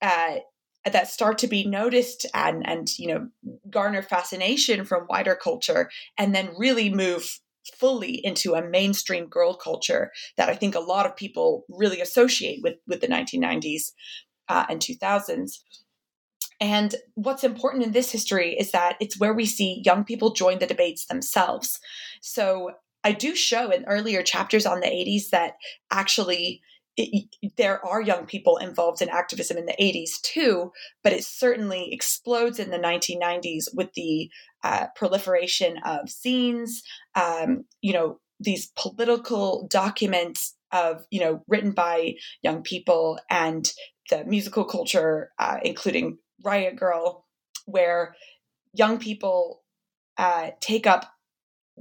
[0.00, 0.36] uh,
[0.84, 3.28] that start to be noticed and and you know
[3.70, 7.38] garner fascination from wider culture and then really move
[7.74, 12.60] fully into a mainstream girl culture that I think a lot of people really associate
[12.62, 13.92] with with the 1990s
[14.48, 15.58] uh, and 2000s.
[16.62, 20.60] And what's important in this history is that it's where we see young people join
[20.60, 21.80] the debates themselves.
[22.20, 22.70] So
[23.02, 25.54] I do show in earlier chapters on the 80s that
[25.90, 26.62] actually
[26.96, 27.24] it,
[27.56, 30.70] there are young people involved in activism in the 80s too,
[31.02, 34.30] but it certainly explodes in the 1990s with the
[34.62, 36.82] uh, proliferation of zines,
[37.16, 43.72] um, you know, these political documents of, you know, written by young people and
[44.10, 47.22] the musical culture, uh, including Riot Grrrl,
[47.66, 48.14] where
[48.72, 49.62] young people
[50.18, 51.12] uh, take up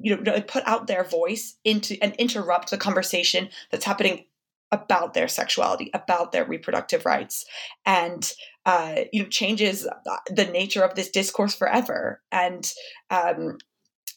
[0.01, 4.25] you know put out their voice into and interrupt the conversation that's happening
[4.71, 7.45] about their sexuality about their reproductive rights.
[7.85, 8.31] And
[8.65, 9.87] uh, you know changes
[10.29, 12.21] the nature of this discourse forever.
[12.31, 12.71] And
[13.09, 13.57] um,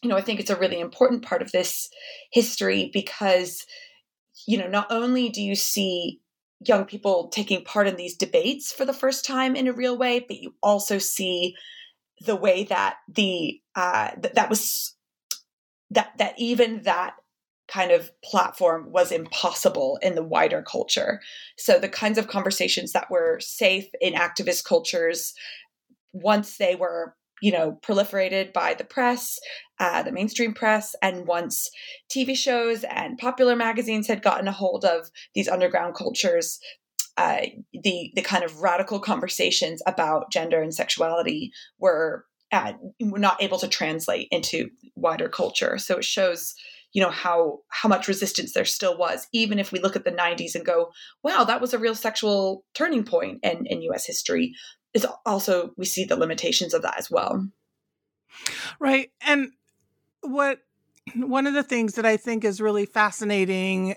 [0.04, 1.88] you know i think it's a really important part of this
[2.30, 3.66] history because
[4.46, 6.20] you know not only do you see
[6.66, 10.20] young people taking part in these debates for the first time in a real way
[10.20, 11.54] but you also see
[12.20, 14.94] the way that the uh, th- that was
[15.90, 17.14] that that even that
[17.66, 21.20] kind of platform was impossible in the wider culture.
[21.56, 25.32] So the kinds of conversations that were safe in activist cultures
[26.12, 29.38] once they were you know proliferated by the press
[29.78, 31.68] uh, the mainstream press and once
[32.10, 36.58] tv shows and popular magazines had gotten a hold of these underground cultures
[37.18, 37.42] uh,
[37.82, 43.58] the the kind of radical conversations about gender and sexuality were uh, were not able
[43.58, 45.78] to translate into wider culture.
[45.78, 46.54] So it shows,
[46.92, 50.10] you know, how how much resistance there still was, even if we look at the
[50.10, 50.90] 90s and go,
[51.22, 54.54] wow, that was a real sexual turning point in, in US history.
[54.94, 57.48] Is also we see the limitations of that as well.
[58.78, 59.10] Right.
[59.26, 59.50] And
[60.22, 60.60] what
[61.16, 63.96] one of the things that I think is really fascinating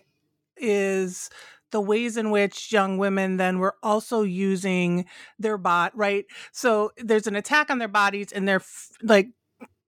[0.57, 1.29] is
[1.71, 5.05] the ways in which young women then were also using
[5.37, 9.27] their bot right so there's an attack on their bodies and they're f- like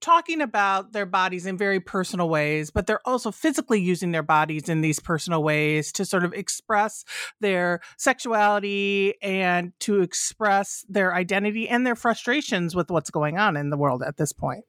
[0.02, 4.70] talking about their bodies in very personal ways, but they're also physically using their bodies
[4.70, 7.04] in these personal ways to sort of express
[7.40, 13.70] their sexuality and to express their identity and their frustrations with what's going on in
[13.70, 14.64] the world at this point,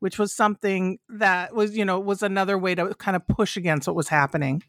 [0.00, 3.86] which was something that was, you know, was another way to kind of push against
[3.86, 4.62] what was happening.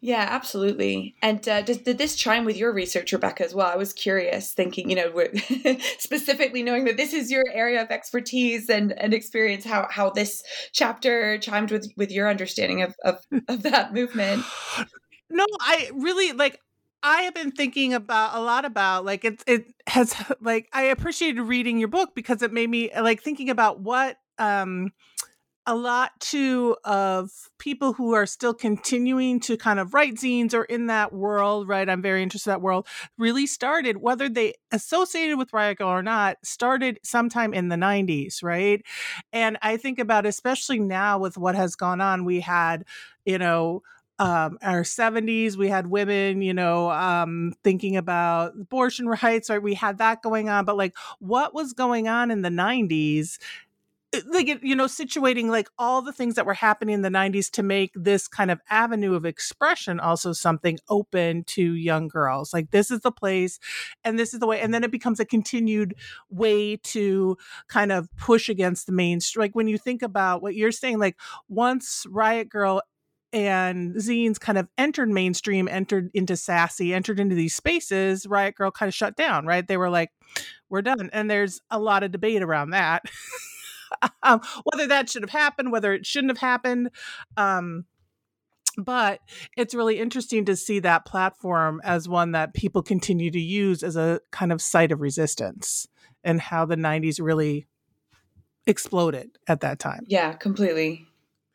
[0.00, 1.16] Yeah, absolutely.
[1.22, 3.66] And uh, did, did this chime with your research, Rebecca, as well?
[3.66, 5.12] I was curious, thinking, you know,
[5.98, 10.44] specifically knowing that this is your area of expertise and, and experience, how, how this
[10.72, 14.44] chapter chimed with, with your understanding of, of, of that movement.
[15.30, 16.58] No, I really like
[17.02, 21.42] I have been thinking about a lot about like it it has like I appreciated
[21.42, 24.92] reading your book because it made me like thinking about what um
[25.68, 30.64] a lot too of people who are still continuing to kind of write zines or
[30.64, 31.90] in that world, right?
[31.90, 32.86] I'm very interested in that world,
[33.18, 38.82] really started, whether they associated with Grrrl or not, started sometime in the 90s, right?
[39.30, 42.86] And I think about, especially now with what has gone on, we had,
[43.26, 43.82] you know,
[44.18, 49.62] um, our 70s, we had women, you know, um, thinking about abortion rights, right?
[49.62, 50.64] We had that going on.
[50.64, 53.42] But like, what was going on in the 90s uh,
[54.14, 57.50] Eh, like you know situating like all the things that were happening in the 90s
[57.50, 62.70] to make this kind of avenue of expression also something open to young girls like
[62.70, 63.58] this is the place
[64.04, 65.94] and this is the way and then it becomes a continued
[66.30, 67.36] way to
[67.68, 71.16] kind of push against the mainstream like when you think about what you're saying like
[71.48, 72.80] once Riot Grrrl
[73.34, 78.72] and zines kind of entered mainstream entered into sassy entered into these spaces Riot Grrrl
[78.72, 79.68] kind of shut down right?
[79.68, 80.12] They were like
[80.70, 83.02] we're done and there's a lot of debate around that
[84.22, 86.90] um, whether that should have happened, whether it shouldn't have happened.
[87.36, 87.84] Um,
[88.76, 89.20] but
[89.56, 93.96] it's really interesting to see that platform as one that people continue to use as
[93.96, 95.88] a kind of site of resistance
[96.22, 97.66] and how the 90s really
[98.66, 100.04] exploded at that time.
[100.06, 101.06] Yeah, completely.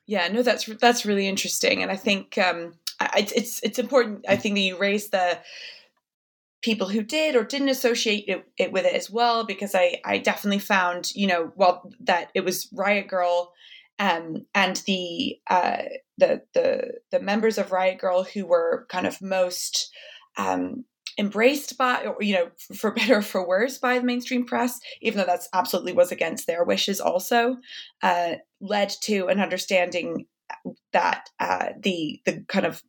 [0.05, 2.73] Yeah, no, that's that's really interesting, and I think um,
[3.15, 4.25] it's it's important.
[4.27, 5.39] I think that you raised the
[6.63, 10.17] people who did or didn't associate it, it, with it as well because I, I
[10.17, 13.47] definitely found you know well that it was Riot Grrrl
[13.99, 15.83] um, and the uh,
[16.17, 19.93] the the the members of Riot Grrrl who were kind of most
[20.37, 20.85] um,
[21.19, 25.19] embraced by or you know for better or for worse by the mainstream press even
[25.19, 27.57] though that's absolutely was against their wishes also
[28.01, 30.25] uh, led to an understanding
[30.93, 32.81] that uh, the the kind of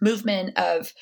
[0.00, 0.92] movement of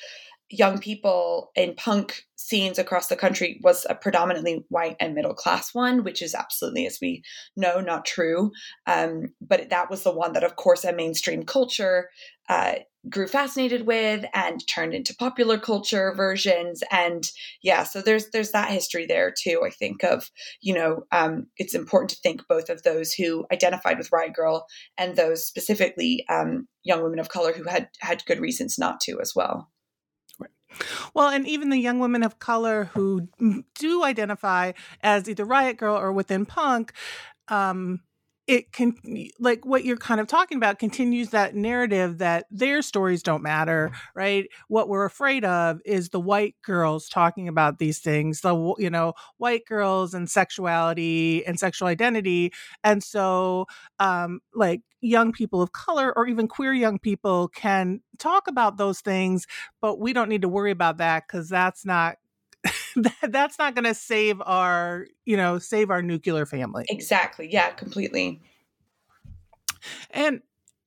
[0.49, 5.73] young people in punk scenes across the country was a predominantly white and middle class
[5.73, 7.23] one, which is absolutely, as we
[7.55, 8.51] know, not true.
[8.85, 12.09] Um, but that was the one that, of course, a mainstream culture
[12.47, 12.75] uh,
[13.09, 16.83] grew fascinated with and turned into popular culture versions.
[16.91, 17.23] And
[17.61, 19.61] yeah, so there's there's that history there too.
[19.65, 20.29] I think of
[20.61, 24.63] you know um, it's important to think both of those who identified with Riot Grrrl
[24.97, 29.19] and those specifically um, young women of color who had had good reasons not to
[29.21, 29.69] as well.
[31.13, 33.27] Well, and even the young women of color who
[33.75, 36.93] do identify as either Riot Grrrl or within punk,
[37.47, 38.01] um,
[38.47, 38.93] it can
[39.39, 43.91] like what you're kind of talking about continues that narrative that their stories don't matter
[44.15, 44.47] right?
[44.67, 49.13] What we're afraid of is the white girls talking about these things the you know
[49.37, 52.51] white girls and sexuality and sexual identity.
[52.83, 53.65] And so
[53.99, 59.01] um like young people of color or even queer young people can talk about those
[59.01, 59.45] things
[59.81, 62.17] but we don't need to worry about that because that's not
[63.23, 66.85] that's not going to save our you know save our nuclear family.
[66.89, 68.41] Exactly yeah completely.
[70.09, 70.41] And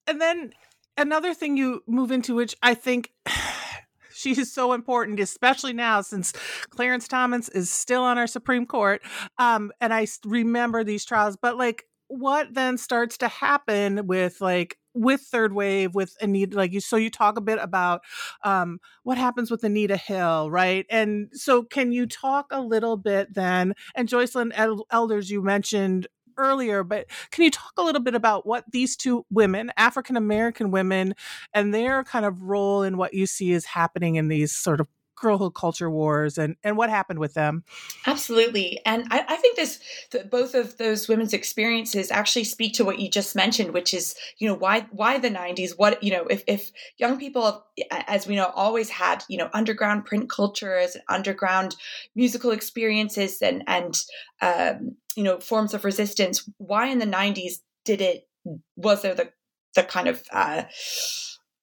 [0.06, 0.52] and then
[0.96, 3.12] another thing you move into which i think
[4.12, 6.32] she is so important especially now since
[6.70, 9.00] clarence thomas is still on our supreme court
[9.38, 14.78] um and i remember these trials but like what then starts to happen with like
[14.94, 18.00] with third wave with anita like you so you talk a bit about
[18.42, 20.86] um what happens with anita hill right?
[20.90, 24.52] And so can you talk a little bit then and joycelyn
[24.90, 26.06] elders you mentioned
[26.36, 30.70] earlier but can you talk a little bit about what these two women african american
[30.70, 31.14] women
[31.52, 34.86] and their kind of role in what you see is happening in these sort of
[35.20, 37.64] girlhood culture wars and and what happened with them.
[38.06, 38.80] Absolutely.
[38.84, 42.98] And i, I think this the, both of those women's experiences actually speak to what
[42.98, 46.42] you just mentioned which is you know why why the 90s what you know if,
[46.46, 51.76] if young people as we know always had you know underground print cultures underground
[52.14, 54.00] musical experiences and and
[54.40, 58.28] um, you know forms of resistance why in the 90s did it
[58.76, 59.30] was there the
[59.74, 60.64] the kind of uh,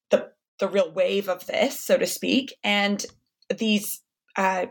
[0.10, 3.06] the the real wave of this, so to speak, and
[3.50, 4.02] these
[4.36, 4.66] uh,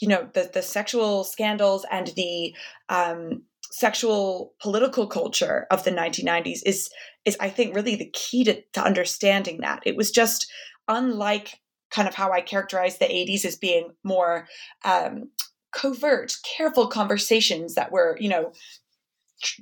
[0.00, 2.54] you know the the sexual scandals and the
[2.88, 6.90] um, sexual political culture of the 1990s is
[7.24, 10.50] is I think really the key to, to understanding that it was just
[10.88, 11.60] unlike
[11.90, 14.46] kind of how I characterize the 80s as being more
[14.84, 15.30] um,
[15.72, 18.52] covert, careful conversations that were you know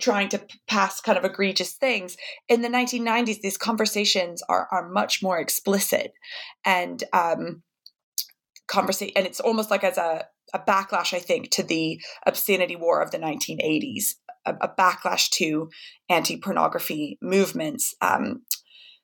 [0.01, 2.17] trying to pass kind of egregious things.
[2.49, 6.13] In the 1990s, these conversations are are much more explicit,
[6.65, 7.63] and um,
[8.69, 13.01] conversation and it's almost like as a, a backlash i think to the obscenity war
[13.03, 14.15] of the 1980s
[14.47, 15.69] a, a backlash to
[16.09, 18.43] anti-pornography movements um,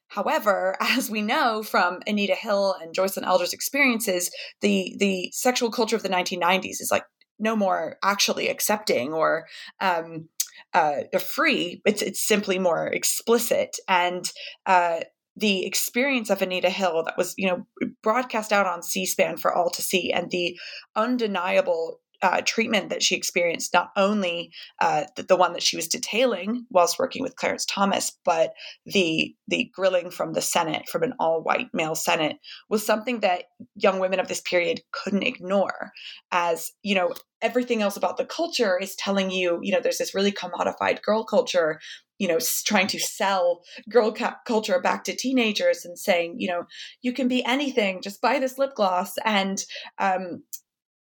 [0.09, 4.31] However, as we know from Anita Hill and Joycelyn Elders' experiences,
[4.61, 7.05] the the sexual culture of the 1990s is like
[7.39, 9.47] no more actually accepting or
[9.81, 10.29] um,
[10.75, 11.83] uh, free.
[11.85, 14.31] It's it's simply more explicit, and
[14.67, 15.01] uh,
[15.39, 17.67] the experience of Anita Hill that was, you know,
[18.03, 20.59] broadcast out on C-SPAN for all to see, and the
[20.97, 24.51] undeniable uh, treatment that she experienced, not only
[24.81, 28.55] uh, the, the, one that she was detailing whilst working with Clarence Thomas, but
[28.87, 32.37] the the grilling from the Senate, from an all-white male Senate,
[32.69, 33.45] was something that
[33.77, 35.93] young women of this period couldn't ignore.
[36.33, 40.15] As you know, everything else about the culture is telling you, you know, there's this
[40.15, 41.79] really commodified girl culture
[42.19, 44.13] you know trying to sell girl
[44.45, 46.65] culture back to teenagers and saying you know
[47.01, 49.65] you can be anything just buy this lip gloss and
[49.99, 50.43] um,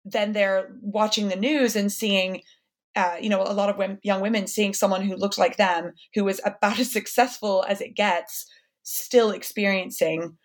[0.05, 2.41] then they're watching the news and seeing
[2.95, 5.93] uh, you know a lot of women, young women seeing someone who looked like them
[6.13, 8.45] who was about as successful as it gets
[8.83, 10.37] still experiencing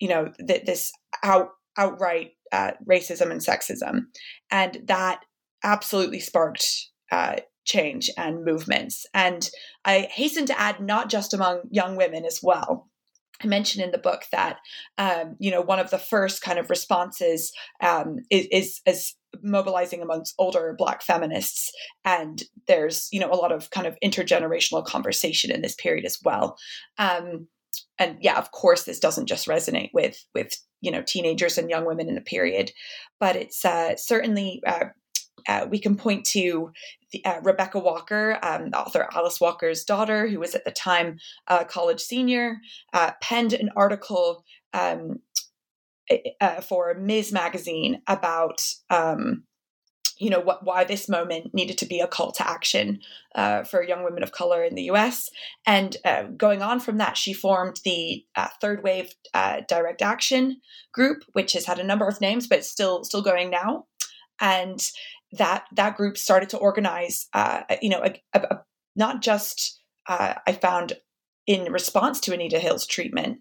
[0.00, 0.92] you know th- this
[1.22, 1.48] out
[1.78, 4.06] outright uh, racism and sexism
[4.50, 5.20] and that
[5.62, 7.36] absolutely sparked uh,
[7.66, 9.04] change and movements.
[9.12, 9.48] And
[9.84, 12.88] I hasten to add, not just among young women as well.
[13.42, 14.58] I mentioned in the book that
[14.98, 20.02] um, you know one of the first kind of responses um, is, is, is mobilizing
[20.02, 21.70] amongst older Black feminists,
[22.04, 26.18] and there's you know a lot of kind of intergenerational conversation in this period as
[26.24, 26.56] well.
[26.98, 27.48] Um,
[27.98, 31.86] and yeah, of course, this doesn't just resonate with with you know teenagers and young
[31.86, 32.72] women in the period,
[33.20, 34.86] but it's uh, certainly uh,
[35.48, 36.72] uh, we can point to
[37.12, 41.18] the, uh, Rebecca Walker, um, the author Alice Walker's daughter, who was at the time
[41.46, 42.58] a college senior,
[42.92, 44.44] uh, penned an article
[44.74, 45.20] um,
[46.40, 47.32] uh, for Ms.
[47.32, 48.60] Magazine about.
[48.90, 49.44] Um,
[50.18, 53.00] you know what, why this moment needed to be a call to action
[53.34, 55.28] uh, for young women of color in the U.S.
[55.66, 58.24] And uh, going on from that, she formed the
[58.62, 59.12] Third Wave
[59.68, 60.62] Direct Action
[60.94, 63.84] Group, which has had a number of names, but it's still still going now.
[64.40, 64.80] And
[65.32, 68.64] that that group started to organize, uh, you know, a, a, a,
[68.94, 70.94] not just uh, I found
[71.46, 73.38] in response to Anita Hill's treatment,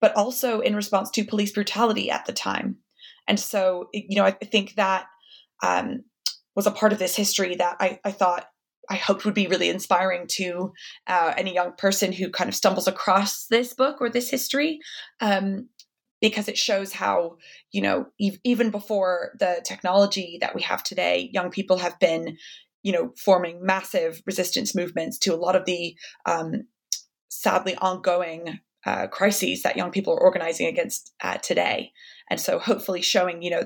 [0.00, 2.76] but also in response to police brutality at the time.
[3.28, 5.06] And so, you know, I think that
[5.62, 6.04] um,
[6.54, 8.46] was a part of this history that I, I thought
[8.88, 10.72] I hoped would be really inspiring to
[11.06, 14.78] uh, any young person who kind of stumbles across this book or this history.
[15.20, 15.68] Um,
[16.20, 17.36] because it shows how
[17.72, 18.06] you know
[18.44, 22.36] even before the technology that we have today young people have been
[22.86, 26.68] you know, forming massive resistance movements to a lot of the um,
[27.28, 31.90] sadly ongoing uh, crises that young people are organizing against uh, today.
[32.30, 33.64] And so, hopefully, showing you know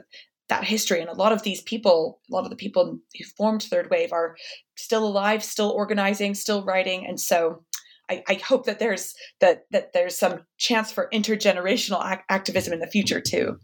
[0.48, 3.62] that history and a lot of these people, a lot of the people who formed
[3.62, 4.36] Third Wave are
[4.74, 7.62] still alive, still organizing, still writing, and so.
[8.10, 12.80] I, I hope that there's that that there's some chance for intergenerational ac- activism in
[12.80, 13.58] the future too.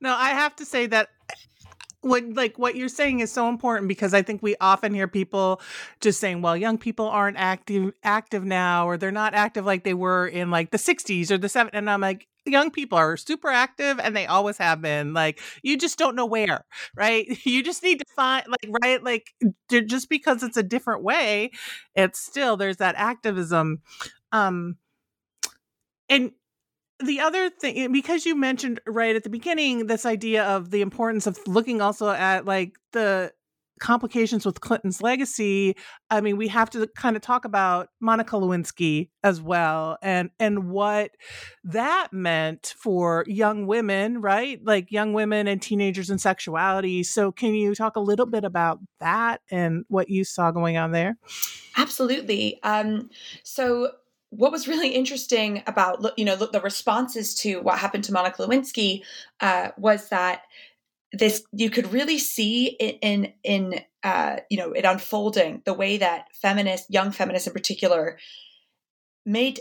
[0.00, 1.08] No, I have to say that
[2.00, 5.60] what like what you're saying is so important because I think we often hear people
[6.00, 9.94] just saying, "Well, young people aren't active active now, or they're not active like they
[9.94, 13.48] were in like the '60s or the '70s." And I'm like, young people are super
[13.48, 16.64] active and they always have been like you just don't know where
[16.96, 17.26] right?
[17.46, 19.32] You just need to find like right like
[19.70, 21.50] just because it's a different way
[21.94, 23.80] it's still there's that activism
[24.32, 24.76] um
[26.08, 26.32] and
[27.04, 31.26] the other thing because you mentioned right at the beginning this idea of the importance
[31.26, 33.32] of looking also at like the
[33.82, 35.74] complications with Clinton's legacy,
[36.08, 40.70] I mean, we have to kind of talk about Monica Lewinsky as well and and
[40.70, 41.10] what
[41.64, 44.60] that meant for young women, right?
[44.64, 47.02] Like young women and teenagers and sexuality.
[47.02, 50.92] So can you talk a little bit about that and what you saw going on
[50.92, 51.16] there?
[51.76, 52.62] Absolutely.
[52.62, 53.10] Um,
[53.42, 53.90] so
[54.30, 59.02] what was really interesting about you know the responses to what happened to Monica Lewinsky
[59.40, 60.42] uh, was that
[61.12, 65.98] this you could really see in in, in uh, you know it unfolding the way
[65.98, 68.18] that feminists, young feminists in particular,
[69.26, 69.60] made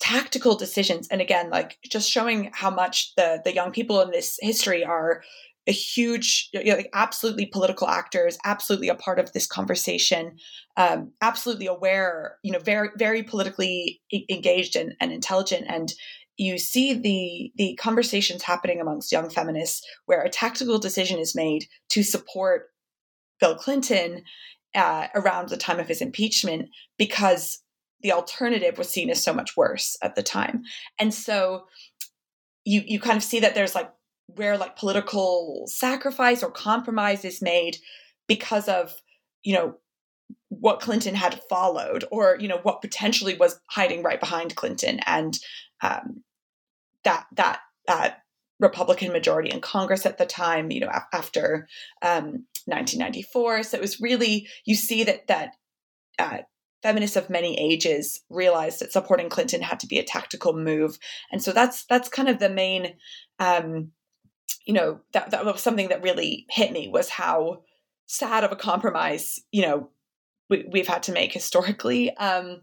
[0.00, 4.38] tactical decisions and again like just showing how much the the young people in this
[4.40, 5.22] history are
[5.66, 10.36] a huge, you know, like absolutely political actors, absolutely a part of this conversation,
[10.76, 15.66] um, absolutely aware, you know, very, very politically engaged and, and intelligent.
[15.68, 15.92] And
[16.40, 21.66] you see the the conversations happening amongst young feminists where a tactical decision is made
[21.90, 22.68] to support
[23.40, 24.22] Bill Clinton
[24.74, 27.62] uh, around the time of his impeachment because
[28.00, 30.62] the alternative was seen as so much worse at the time.
[30.98, 31.66] And so
[32.64, 33.92] you you kind of see that there's like
[34.36, 37.76] where like political sacrifice or compromise is made
[38.26, 38.94] because of
[39.42, 39.74] you know
[40.48, 45.38] what clinton had followed or you know what potentially was hiding right behind clinton and
[45.82, 46.22] um,
[47.04, 48.22] that that that
[48.58, 51.66] republican majority in congress at the time you know after
[52.02, 55.54] um, 1994 so it was really you see that that
[56.18, 56.38] uh,
[56.82, 60.98] feminists of many ages realized that supporting clinton had to be a tactical move.
[61.30, 62.94] And so that's that's kind of the main
[63.38, 63.92] um,
[64.66, 67.62] you know that that was something that really hit me was how
[68.06, 69.90] sad of a compromise you know
[70.48, 72.14] we, we've had to make historically.
[72.16, 72.62] Um,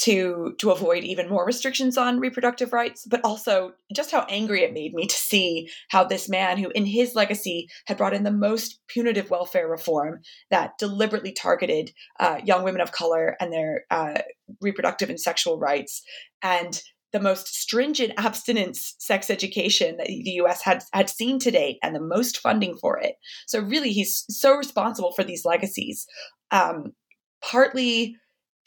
[0.00, 4.72] to to avoid even more restrictions on reproductive rights but also just how angry it
[4.72, 8.30] made me to see how this man who in his legacy had brought in the
[8.30, 10.20] most punitive welfare reform
[10.50, 14.18] that deliberately targeted uh, young women of color and their uh,
[14.62, 16.02] reproductive and sexual rights
[16.42, 16.82] and
[17.12, 21.94] the most stringent abstinence sex education that the US had had seen to date and
[21.94, 23.16] the most funding for it.
[23.46, 26.06] So really he's so responsible for these legacies.
[26.52, 26.92] Um,
[27.42, 28.16] partly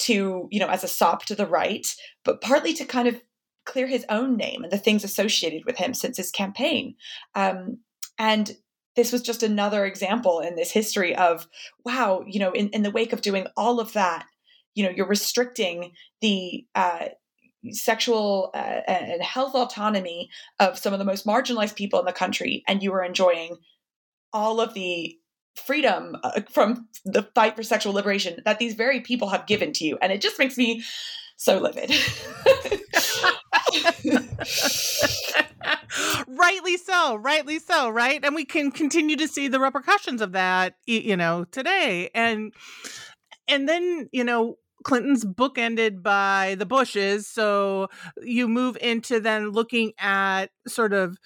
[0.03, 1.87] to, you know, as a sop to the right,
[2.23, 3.21] but partly to kind of
[3.65, 6.95] clear his own name and the things associated with him since his campaign.
[7.35, 7.79] Um,
[8.17, 8.51] and
[8.95, 11.47] this was just another example in this history of
[11.85, 14.25] wow, you know, in, in the wake of doing all of that,
[14.75, 17.07] you know, you're restricting the uh,
[17.71, 20.29] sexual uh, and health autonomy
[20.59, 23.57] of some of the most marginalized people in the country and you are enjoying
[24.33, 25.17] all of the
[25.55, 29.85] freedom uh, from the fight for sexual liberation that these very people have given to
[29.85, 29.97] you.
[30.01, 30.83] And it just makes me
[31.35, 31.91] so livid.
[36.27, 38.23] Rightly so rightly so right?
[38.23, 42.09] And we can continue to see the repercussions of that you know today.
[42.13, 42.53] And
[43.47, 47.27] and then you know Clinton's bookended by the Bushes.
[47.27, 47.87] So
[48.21, 51.17] you move into then looking at sort of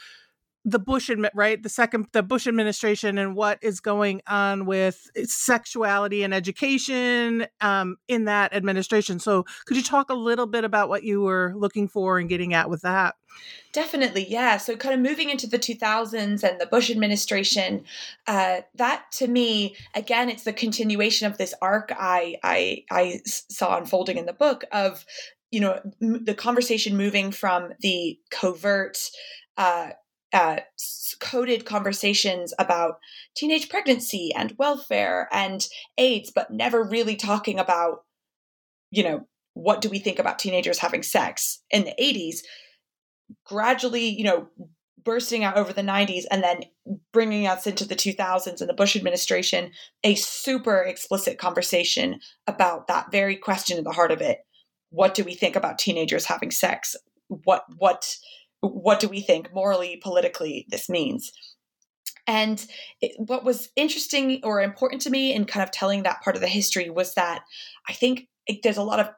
[0.68, 6.24] the Bush right the second the Bush administration and what is going on with sexuality
[6.24, 9.20] and education um, in that administration.
[9.20, 12.54] So could you talk a little bit about what you were looking for and getting
[12.54, 13.16] at with that?
[13.72, 14.58] Definitely, yeah.
[14.58, 17.86] So, kind of moving into the 2000s and the Bush administration,
[18.26, 23.78] uh, that to me, again, it's the continuation of this arc I, I I saw
[23.78, 25.06] unfolding in the book of,
[25.52, 28.98] you know, the conversation moving from the covert.
[29.56, 29.92] Uh,
[30.38, 30.60] uh,
[31.20, 33.00] coded conversations about
[33.36, 35.68] teenage pregnancy and welfare and
[35.98, 38.04] AIDS, but never really talking about,
[38.92, 39.26] you know,
[39.56, 42.42] what do we think about teenagers having sex in the 80s
[43.48, 44.48] gradually, you know,
[45.04, 46.62] bursting out over the 90s and then
[47.12, 49.72] bringing us into the 2000s and the Bush administration,
[50.04, 54.42] a super explicit conversation about that very question at the heart of it.
[54.92, 56.96] What do we think about teenagers having sex?
[57.28, 58.18] What what
[58.62, 61.32] what do we think morally, politically this means?
[62.26, 62.66] And
[63.02, 66.42] it, what was interesting or important to me in kind of telling that part of
[66.42, 67.44] the history was that
[67.88, 69.10] I think it, there's a lot of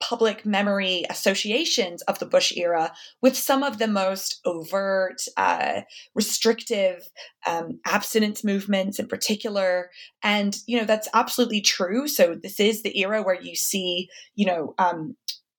[0.00, 5.80] public memory associations of the Bush era with some of the most overt, uh,
[6.14, 7.08] restrictive
[7.46, 9.90] um, abstinence movements in particular.
[10.22, 12.06] And, you know, that's absolutely true.
[12.06, 15.16] So this is the era where you see, you know, um,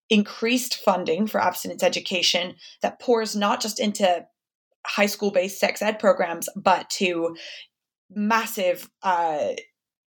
[0.10, 4.26] increased funding for abstinence education that pours not just into
[4.86, 7.36] high school based sex ed programs, but to
[8.10, 9.50] massive uh,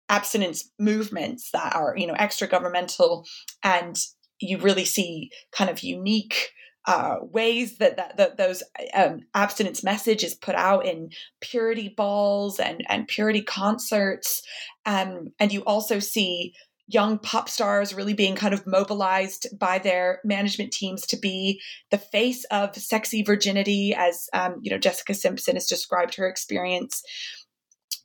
[0.10, 3.26] abstinence movements that are, you know, extra governmental,
[3.64, 3.98] and
[4.39, 6.50] you really see kind of unique
[6.86, 8.62] uh, ways that, that, that those
[8.94, 14.41] um, abstinence message is put out in purity balls and, and purity concerts.
[14.86, 16.54] Um, and you also see
[16.88, 21.62] young pop stars really being kind of mobilized by their management teams to be
[21.92, 27.02] the face of sexy virginity, as um, you know Jessica Simpson has described her experience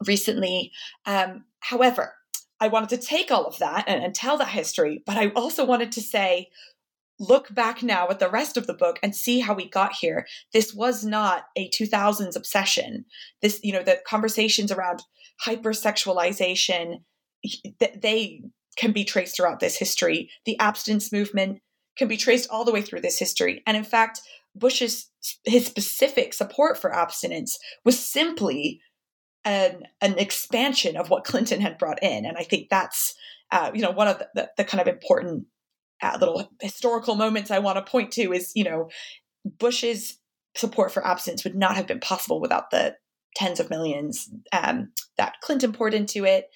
[0.07, 0.70] recently.
[1.07, 2.14] Um, however,
[2.61, 5.64] I wanted to take all of that and, and tell that history, but I also
[5.64, 6.49] wanted to say
[7.20, 10.26] look back now at the rest of the book and see how we got here.
[10.53, 13.05] This was not a 2000s obsession.
[13.43, 15.03] This, you know, the conversations around
[15.45, 17.03] hypersexualization,
[18.01, 18.43] they
[18.79, 20.31] can be traced throughout this history.
[20.47, 21.61] The abstinence movement
[21.99, 23.62] can be traced all the way through this history.
[23.66, 24.22] And in fact,
[24.55, 25.11] Bush's
[25.45, 28.81] his specific support for abstinence was simply
[29.45, 32.24] an, an expansion of what Clinton had brought in.
[32.24, 33.14] And I think that's
[33.51, 35.47] uh, you know one of the, the, the kind of important
[36.01, 38.89] uh, little historical moments I want to point to is you know
[39.45, 40.18] Bush's
[40.57, 42.97] support for abstinence would not have been possible without the
[43.37, 46.47] tens of millions um, that Clinton poured into it,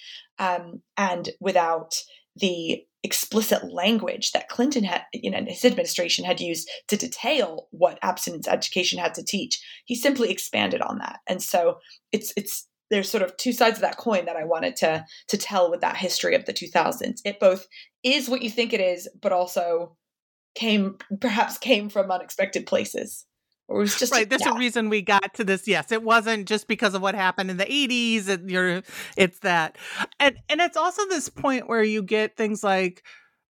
[0.43, 1.95] um, and without
[2.35, 7.99] the explicit language that Clinton had, you know, his administration had used to detail what
[8.03, 9.61] abstinence education had to teach.
[9.85, 11.79] He simply expanded on that, and so
[12.11, 15.39] it's it's there's sort of two sides of that coin that I wanted to to
[15.39, 17.21] tell with that history of the 2000s.
[17.25, 17.67] It both
[18.03, 19.97] is what you think it is, but also
[20.57, 23.27] came perhaps came from unexpected places
[23.69, 24.29] or it was just right.
[24.29, 24.55] There's yeah.
[24.55, 25.67] a reason we got to this.
[25.67, 28.29] Yes, it wasn't just because of what happened in the 80s.
[28.29, 28.83] And you're,
[29.17, 29.77] it's that,
[30.21, 33.03] and and it's also this point where you get things like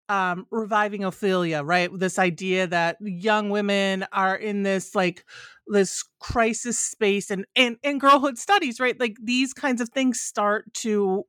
[0.09, 1.89] um reviving Ophelia, right?
[1.93, 5.25] This idea that young women are in this like
[5.67, 8.99] this crisis space and and and girlhood studies, right?
[8.99, 11.25] Like these kinds of things start to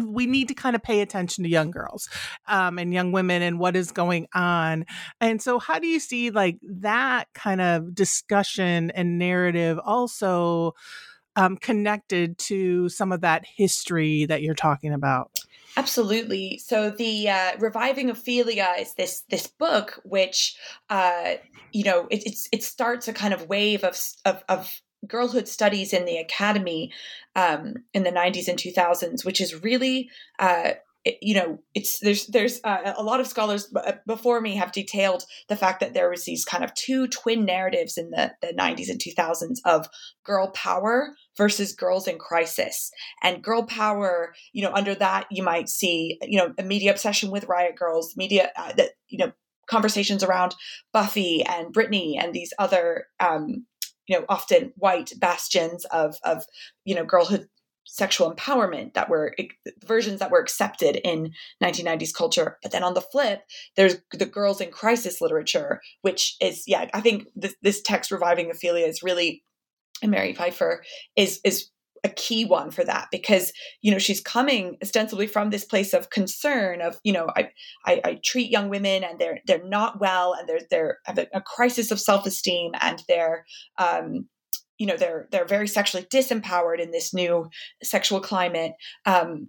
[0.00, 2.08] we need to kind of pay attention to young girls
[2.48, 4.84] um, and young women and what is going on.
[5.20, 10.74] And so, how do you see like that kind of discussion and narrative also
[11.36, 15.30] um, connected to some of that history that you're talking about?
[15.76, 16.58] Absolutely.
[16.58, 20.56] So the uh, reviving Ophelia is this this book, which
[20.88, 21.34] uh,
[21.72, 25.92] you know it, it's it starts a kind of wave of of, of girlhood studies
[25.92, 26.90] in the academy
[27.36, 30.72] um, in the 90s and 2000s, which is really uh,
[31.20, 35.24] you know it's there's there's uh, a lot of scholars uh, before me have detailed
[35.48, 38.88] the fact that there was these kind of two twin narratives in the, the 90s
[38.88, 39.88] and 2000s of
[40.24, 42.90] girl power versus girls in crisis.
[43.22, 47.30] And girl power you know under that you might see you know a media obsession
[47.30, 49.32] with Riot Grrrls media uh, that you know
[49.68, 50.54] conversations around
[50.92, 53.66] buffy and britney and these other um,
[54.06, 56.44] you know often white bastions of of
[56.84, 57.48] you know girlhood
[57.86, 59.34] sexual empowerment that were
[59.84, 61.32] versions that were accepted in
[61.62, 62.58] 1990s culture.
[62.62, 63.42] But then on the flip
[63.76, 68.50] there's the girls in crisis literature which is yeah i think this, this text reviving
[68.50, 69.42] ophelia is really
[70.02, 70.82] and mary pipher
[71.16, 71.70] is is
[72.04, 76.10] a key one for that because you know she's coming ostensibly from this place of
[76.10, 77.50] concern of you know I,
[77.84, 81.26] I, I treat young women and they're they're not well and they're they're have a,
[81.34, 83.44] a crisis of self esteem and they're
[83.78, 84.28] um,
[84.78, 87.48] you know they're they're very sexually disempowered in this new
[87.82, 88.72] sexual climate
[89.04, 89.48] um,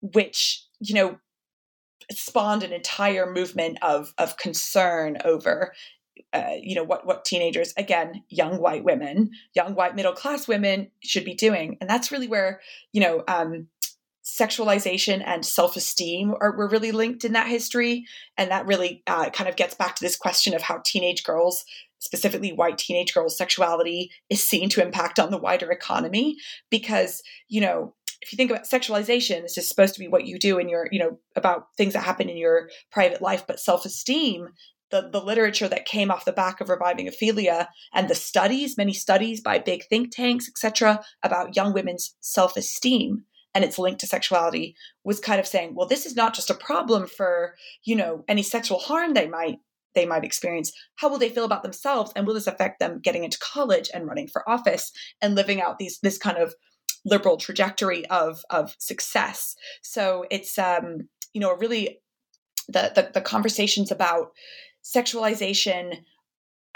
[0.00, 1.18] which you know
[2.10, 5.72] spawned an entire movement of of concern over
[6.32, 10.90] uh, you know what what teenagers again young white women young white middle class women
[11.00, 11.76] should be doing.
[11.80, 12.60] And that's really where
[12.92, 13.68] you know um,
[14.24, 18.04] sexualization and self-esteem are were really linked in that history.
[18.36, 21.64] And that really uh, kind of gets back to this question of how teenage girls
[22.04, 26.36] specifically white teenage girls' sexuality is seen to impact on the wider economy
[26.70, 30.38] because, you know, if you think about sexualization, this is supposed to be what you
[30.38, 33.84] do in your, you know, about things that happen in your private life, but self
[33.84, 34.48] esteem
[34.90, 38.92] the, the literature that came off the back of reviving Ophelia and the studies, many
[38.92, 43.24] studies by big think tanks, etc., about young women's self esteem
[43.54, 46.54] and its link to sexuality was kind of saying, well, this is not just a
[46.54, 49.58] problem for, you know, any sexual harm they might
[49.94, 50.72] they might experience.
[50.96, 52.12] How will they feel about themselves?
[52.14, 55.78] And will this affect them getting into college and running for office and living out
[55.78, 56.54] these this kind of
[57.04, 59.56] liberal trajectory of of success?
[59.82, 61.98] So it's um, you know, really
[62.68, 64.32] the, the, the conversations about
[64.82, 65.98] sexualization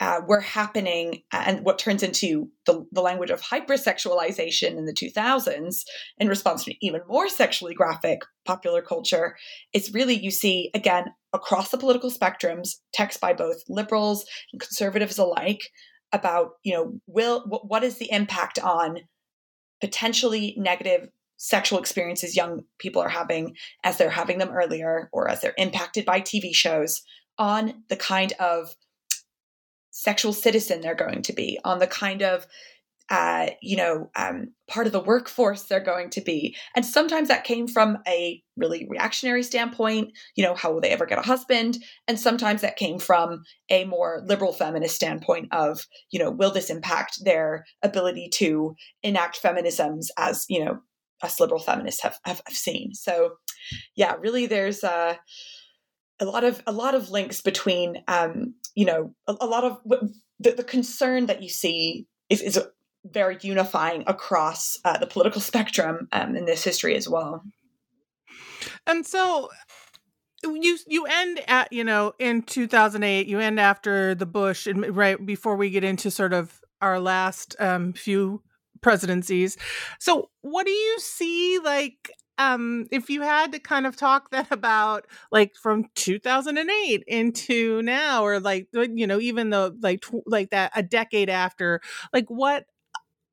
[0.00, 5.84] uh, were happening and what turns into the, the language of hypersexualization in the 2000s
[6.18, 9.36] in response to even more sexually graphic popular culture
[9.72, 15.18] it's really you see again across the political spectrums texts by both liberals and conservatives
[15.18, 15.70] alike
[16.12, 18.98] about you know will what is the impact on
[19.80, 23.54] potentially negative sexual experiences young people are having
[23.84, 27.02] as they're having them earlier or as they're impacted by TV shows
[27.38, 28.74] on the kind of
[29.98, 32.46] sexual citizen they're going to be, on the kind of
[33.10, 36.54] uh, you know, um, part of the workforce they're going to be.
[36.76, 41.06] And sometimes that came from a really reactionary standpoint, you know, how will they ever
[41.06, 41.78] get a husband?
[42.06, 46.70] And sometimes that came from a more liberal feminist standpoint of, you know, will this
[46.70, 50.80] impact their ability to enact feminisms as, you know,
[51.22, 52.94] us liberal feminists have, have, have seen.
[52.94, 53.36] So,
[53.96, 55.18] yeah, really, there's a,
[56.20, 59.78] a lot of a lot of links between, um, you know, a, a lot of
[60.38, 62.60] the, the, concern that you see is, is
[63.12, 67.42] very unifying across uh, the political spectrum um, in this history as well.
[68.86, 69.50] And so
[70.42, 75.56] you you end at you know in 2008 you end after the bush right before
[75.56, 78.40] we get into sort of our last um, few
[78.80, 79.56] presidencies.
[79.98, 84.46] So, what do you see like um if you had to kind of talk then
[84.50, 90.50] about like from 2008 into now or like you know even though like tw- like
[90.50, 91.80] that a decade after
[92.12, 92.66] like what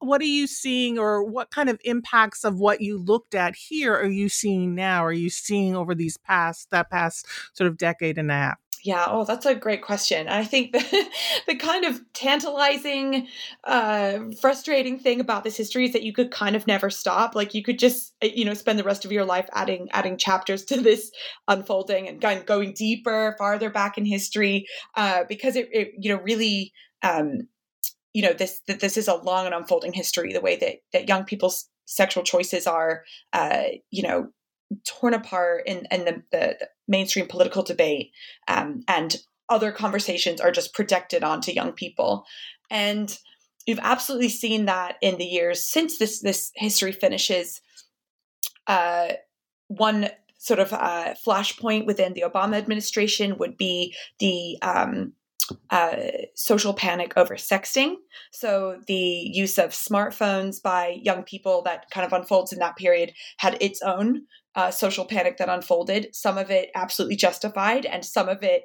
[0.05, 3.93] what are you seeing or what kind of impacts of what you looked at here
[3.93, 8.17] are you seeing now are you seeing over these past that past sort of decade
[8.17, 10.27] and a half yeah, oh, that's a great question.
[10.27, 11.09] I think the,
[11.47, 13.27] the kind of tantalizing,
[13.63, 17.33] uh, frustrating thing about this history is that you could kind of never stop.
[17.33, 20.17] Like you could just, uh, you know, spend the rest of your life adding adding
[20.17, 21.09] chapters to this
[21.47, 26.71] unfolding and going deeper, farther back in history, uh, because it, it, you know, really.
[27.01, 27.47] Um,
[28.16, 31.09] you know this that this is a long and unfolding history the way that that
[31.09, 33.03] young people's sexual choices are
[33.34, 34.30] uh, you know
[34.84, 36.57] torn apart in, in the, the,
[36.88, 38.11] mainstream political debate
[38.47, 39.18] um, and
[39.49, 42.26] other conversations are just projected onto young people.
[42.72, 43.16] And
[43.68, 47.61] you've absolutely seen that in the years since this this history finishes
[48.68, 49.13] uh,
[49.68, 55.13] one sort of uh, flashpoint within the obama administration would be the um,
[55.69, 55.95] uh,
[56.35, 57.95] social panic over sexting.
[58.31, 63.13] So the use of smartphones by young people that kind of unfolds in that period
[63.37, 64.23] had its own
[64.55, 66.15] uh, social panic that unfolded.
[66.15, 68.63] Some of it absolutely justified, and some of it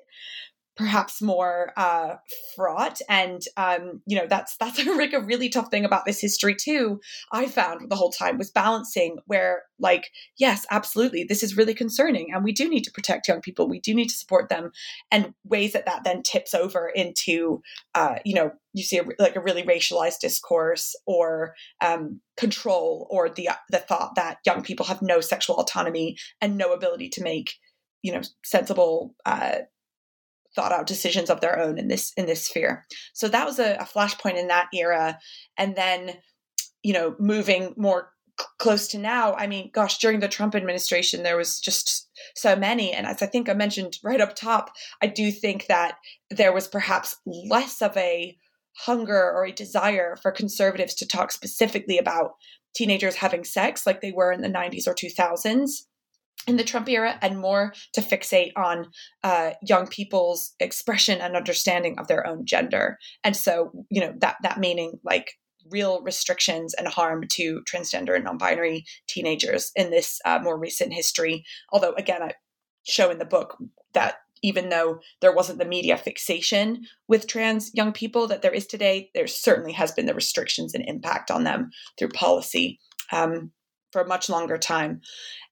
[0.81, 2.15] perhaps more uh,
[2.57, 3.01] fraught.
[3.07, 6.57] And um, you know, that's that's a, like a really tough thing about this history
[6.57, 7.01] too.
[7.33, 12.33] I found the whole time was balancing where, like, yes, absolutely, this is really concerning,
[12.33, 13.69] and we do need to protect young people.
[13.69, 14.73] We do need to support them,
[15.11, 17.61] and ways that that then tips over into,
[17.95, 23.29] uh, you know, you see a, like a really racialized discourse or um, control, or
[23.29, 27.53] the the thought that young people have no sexual autonomy and no ability to make
[28.03, 29.59] you know sensible uh,
[30.55, 32.87] thought out decisions of their own in this in this sphere.
[33.13, 35.19] So that was a, a flashpoint in that era,
[35.57, 36.13] and then
[36.83, 38.11] you know moving more
[38.59, 39.35] close to now.
[39.35, 43.27] I mean, gosh, during the Trump administration, there was just so many, and as I
[43.27, 44.71] think I mentioned right up top,
[45.03, 45.97] I do think that
[46.31, 48.37] there was perhaps less of a
[48.77, 52.33] hunger or a desire for conservatives to talk specifically about
[52.75, 55.83] teenagers having sex like they were in the 90s or 2000s
[56.47, 58.87] in the Trump era and more to fixate on
[59.23, 62.99] uh, young people's expression and understanding of their own gender.
[63.23, 65.33] And so, you know, that that meaning like
[65.71, 71.45] real restrictions and harm to transgender and non-binary teenagers in this uh, more recent history.
[71.73, 72.33] Although, again, I
[72.85, 73.57] show in the book
[73.93, 78.67] that even though there wasn't the media fixation with trans young people that there is
[78.67, 82.81] today, there certainly has been the restrictions and impact on them through policy.
[83.13, 83.53] Um,
[83.93, 85.01] for a much longer time.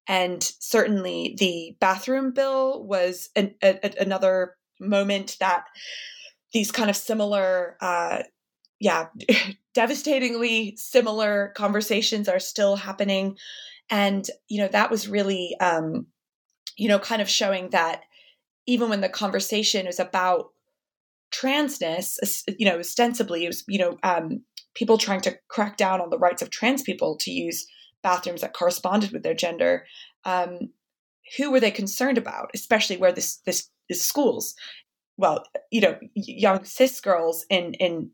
[0.06, 5.64] And certainly the bathroom bill was an, a, another moment that
[6.52, 8.22] these kind of similar, uh,
[8.80, 9.06] yeah,
[9.74, 13.36] devastatingly similar conversations are still happening.
[13.90, 16.06] And, you know, that was really, um,
[16.76, 18.02] you know, kind of showing that
[18.66, 20.52] even when the conversation is about
[21.32, 24.42] transness, you know, ostensibly it was, you know, um,
[24.74, 27.66] people trying to crack down on the rights of trans people to use
[28.02, 29.86] bathrooms that corresponded with their gender.
[30.24, 30.70] Um,
[31.36, 34.54] who were they concerned about, especially where this this is schools?
[35.16, 38.10] Well, you know, young cis girls in in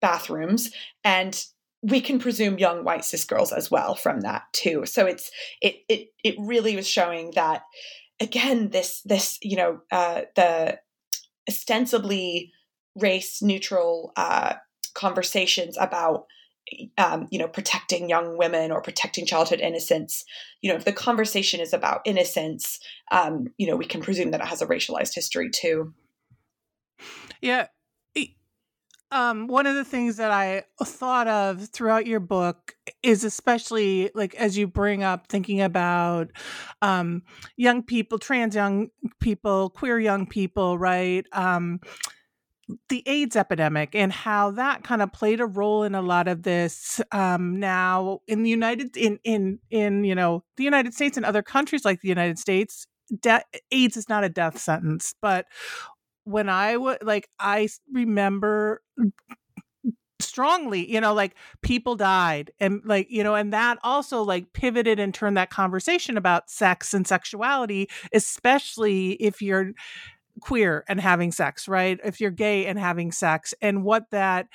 [0.00, 0.70] bathrooms,
[1.04, 1.44] and
[1.82, 4.86] we can presume young white cis girls as well from that too.
[4.86, 7.62] So it's it it it really was showing that
[8.20, 10.78] again this this you know uh, the
[11.48, 12.52] ostensibly
[12.94, 14.54] race neutral uh,
[14.94, 16.26] conversations about
[16.98, 20.24] um, you know protecting young women or protecting childhood innocence
[20.60, 22.78] you know if the conversation is about innocence
[23.10, 25.92] um, you know we can presume that it has a racialized history too
[27.40, 27.66] yeah
[29.12, 34.34] um, one of the things that I thought of throughout your book is especially like
[34.36, 36.28] as you bring up thinking about
[36.80, 37.22] um,
[37.56, 38.88] young people, trans young
[39.20, 41.26] people, queer young people, right?
[41.32, 41.80] Um,
[42.88, 46.42] the AIDS epidemic and how that kind of played a role in a lot of
[46.42, 51.26] this um, now in the United in in in you know the United States and
[51.26, 52.86] other countries like the United States.
[53.20, 55.46] De- AIDS is not a death sentence, but
[56.24, 58.80] when I would like I remember
[60.20, 65.00] strongly you know like people died and like you know and that also like pivoted
[65.00, 69.72] and turned that conversation about sex and sexuality especially if you're
[70.40, 71.98] queer and having sex, right?
[72.04, 74.48] If you're gay and having sex, and what that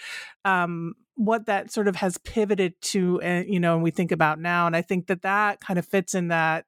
[0.45, 4.11] um, what that sort of has pivoted to, and uh, you know, and we think
[4.11, 6.65] about now, and I think that that kind of fits in that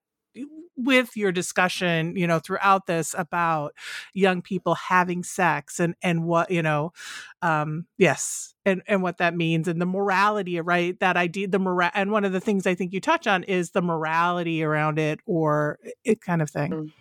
[0.82, 3.74] with your discussion you know throughout this about
[4.14, 6.94] young people having sex and and what you know
[7.42, 11.90] um yes and and what that means and the morality right that idea the moral
[11.94, 15.20] and one of the things i think you touch on is the morality around it
[15.26, 16.92] or it kind of thing mm.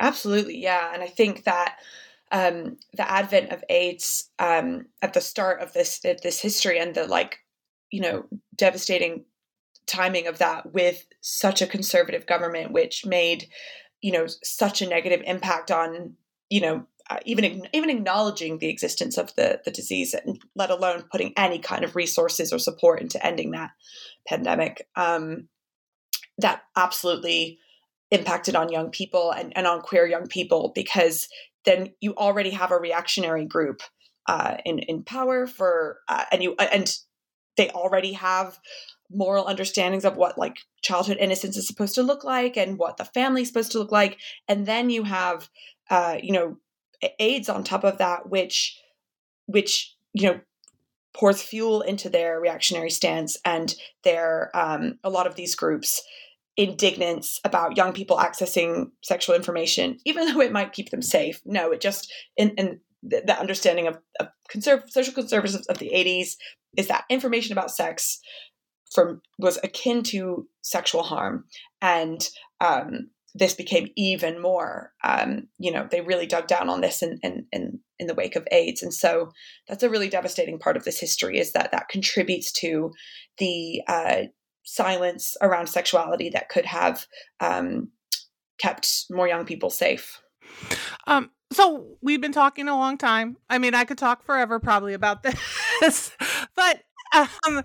[0.00, 0.90] Absolutely, yeah.
[0.92, 1.76] And I think that
[2.32, 7.06] um, the advent of AIDS um, at the start of this this history and the
[7.06, 7.38] like,
[7.90, 8.24] you know,
[8.56, 9.24] devastating
[9.86, 13.48] timing of that with such a conservative government, which made
[14.02, 16.14] you know such a negative impact on
[16.50, 21.04] you know uh, even even acknowledging the existence of the the disease, and let alone
[21.12, 23.70] putting any kind of resources or support into ending that
[24.26, 24.88] pandemic.
[24.96, 25.48] Um,
[26.38, 27.58] that absolutely
[28.14, 31.28] impacted on young people and, and on queer young people because
[31.64, 33.82] then you already have a reactionary group
[34.26, 36.96] uh, in in power for uh, and you and
[37.56, 38.58] they already have
[39.10, 43.04] moral understandings of what like childhood innocence is supposed to look like and what the
[43.04, 44.18] family is supposed to look like.
[44.48, 45.48] And then you have
[45.90, 46.56] uh, you know
[47.18, 48.78] AIDS on top of that which
[49.46, 50.40] which you know
[51.12, 56.02] pours fuel into their reactionary stance and their um, a lot of these groups
[56.56, 61.40] indignance about young people accessing sexual information, even though it might keep them safe.
[61.44, 66.36] No, it just in the, the, understanding of, of conserv- social conservatives of the 80s
[66.76, 68.20] is that information about sex
[68.92, 71.44] from was akin to sexual harm,
[71.82, 72.28] and
[72.60, 74.92] um, this became even more.
[75.02, 78.36] Um, you know, they really dug down on this in, in, in in the wake
[78.36, 79.32] of AIDS, and so
[79.68, 81.38] that's a really devastating part of this history.
[81.38, 82.92] Is that that contributes to
[83.38, 84.22] the uh,
[84.64, 87.06] silence around sexuality that could have
[87.40, 87.90] um,
[88.58, 90.20] kept more young people safe.
[91.06, 93.36] Um, so we've been talking a long time.
[93.48, 95.22] I mean, I could talk forever probably about
[95.80, 96.12] this,
[96.56, 96.82] but
[97.14, 97.62] um,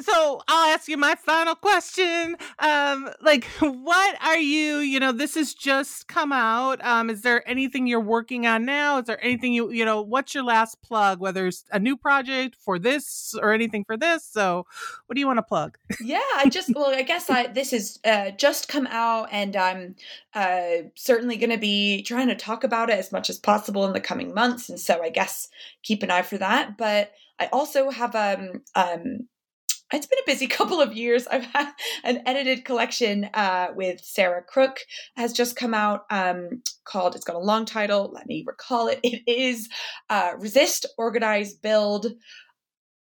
[0.00, 2.36] so I'll ask you my final question.
[2.58, 4.78] Um, like, what are you?
[4.78, 6.84] You know, this has just come out.
[6.84, 8.98] Um, is there anything you're working on now?
[8.98, 10.02] Is there anything you you know?
[10.02, 11.20] What's your last plug?
[11.20, 14.24] Whether it's a new project for this or anything for this.
[14.24, 14.66] So,
[15.06, 15.78] what do you want to plug?
[16.00, 19.96] yeah, I just well, I guess I this is uh, just come out, and I'm
[20.34, 23.92] uh, certainly going to be trying to talk about it as much as possible in
[23.92, 24.68] the coming months.
[24.68, 25.48] And so, I guess
[25.82, 26.76] keep an eye for that.
[26.76, 29.28] But I also have um um
[29.92, 31.26] it's been a busy couple of years.
[31.26, 31.72] I've had
[32.04, 34.80] an edited collection uh, with Sarah Crook
[35.16, 37.14] has just come out um, called.
[37.14, 38.10] It's got a long title.
[38.12, 39.00] Let me recall it.
[39.02, 39.68] It is
[40.10, 42.08] uh, "Resist, Organize, Build."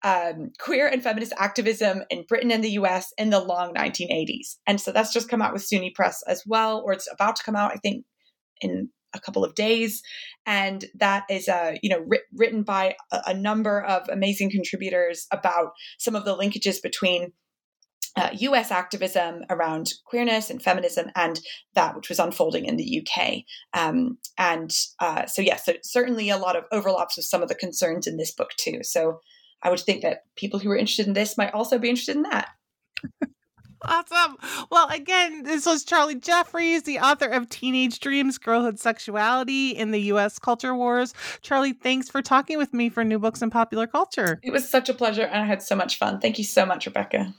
[0.04, 4.58] Um, queer and feminist activism in Britain and the US in the long 1980s.
[4.68, 7.44] And so that's just come out with SUNY Press as well, or it's about to
[7.44, 8.06] come out, I think,
[8.62, 10.04] in a couple of days
[10.46, 15.26] and that is uh, you know ri- written by a, a, number of amazing contributors
[15.32, 17.32] about some of the linkages between
[18.18, 21.40] uh, US activism around queerness and feminism and
[21.74, 23.44] that which was unfolding in the UK.
[23.74, 27.50] Um, and uh, so, yes, yeah, so certainly a lot of overlaps with some of
[27.50, 28.80] the concerns in this book, too.
[28.84, 29.20] So
[29.62, 32.24] I would think that people who are interested in this might also be interested in
[32.24, 32.50] that.
[33.84, 34.38] Awesome.
[34.72, 40.02] Well, again, this was Charlie Jeffries, the author of Teenage Dreams Girlhood Sexuality in the
[40.02, 40.40] U.S.
[40.40, 41.14] Culture Wars.
[41.42, 44.40] Charlie, thanks for talking with me for New Books in Popular Culture.
[44.44, 46.20] It was such a pleasure, and I had so much fun.
[46.20, 47.34] Thank you so much, Rebecca.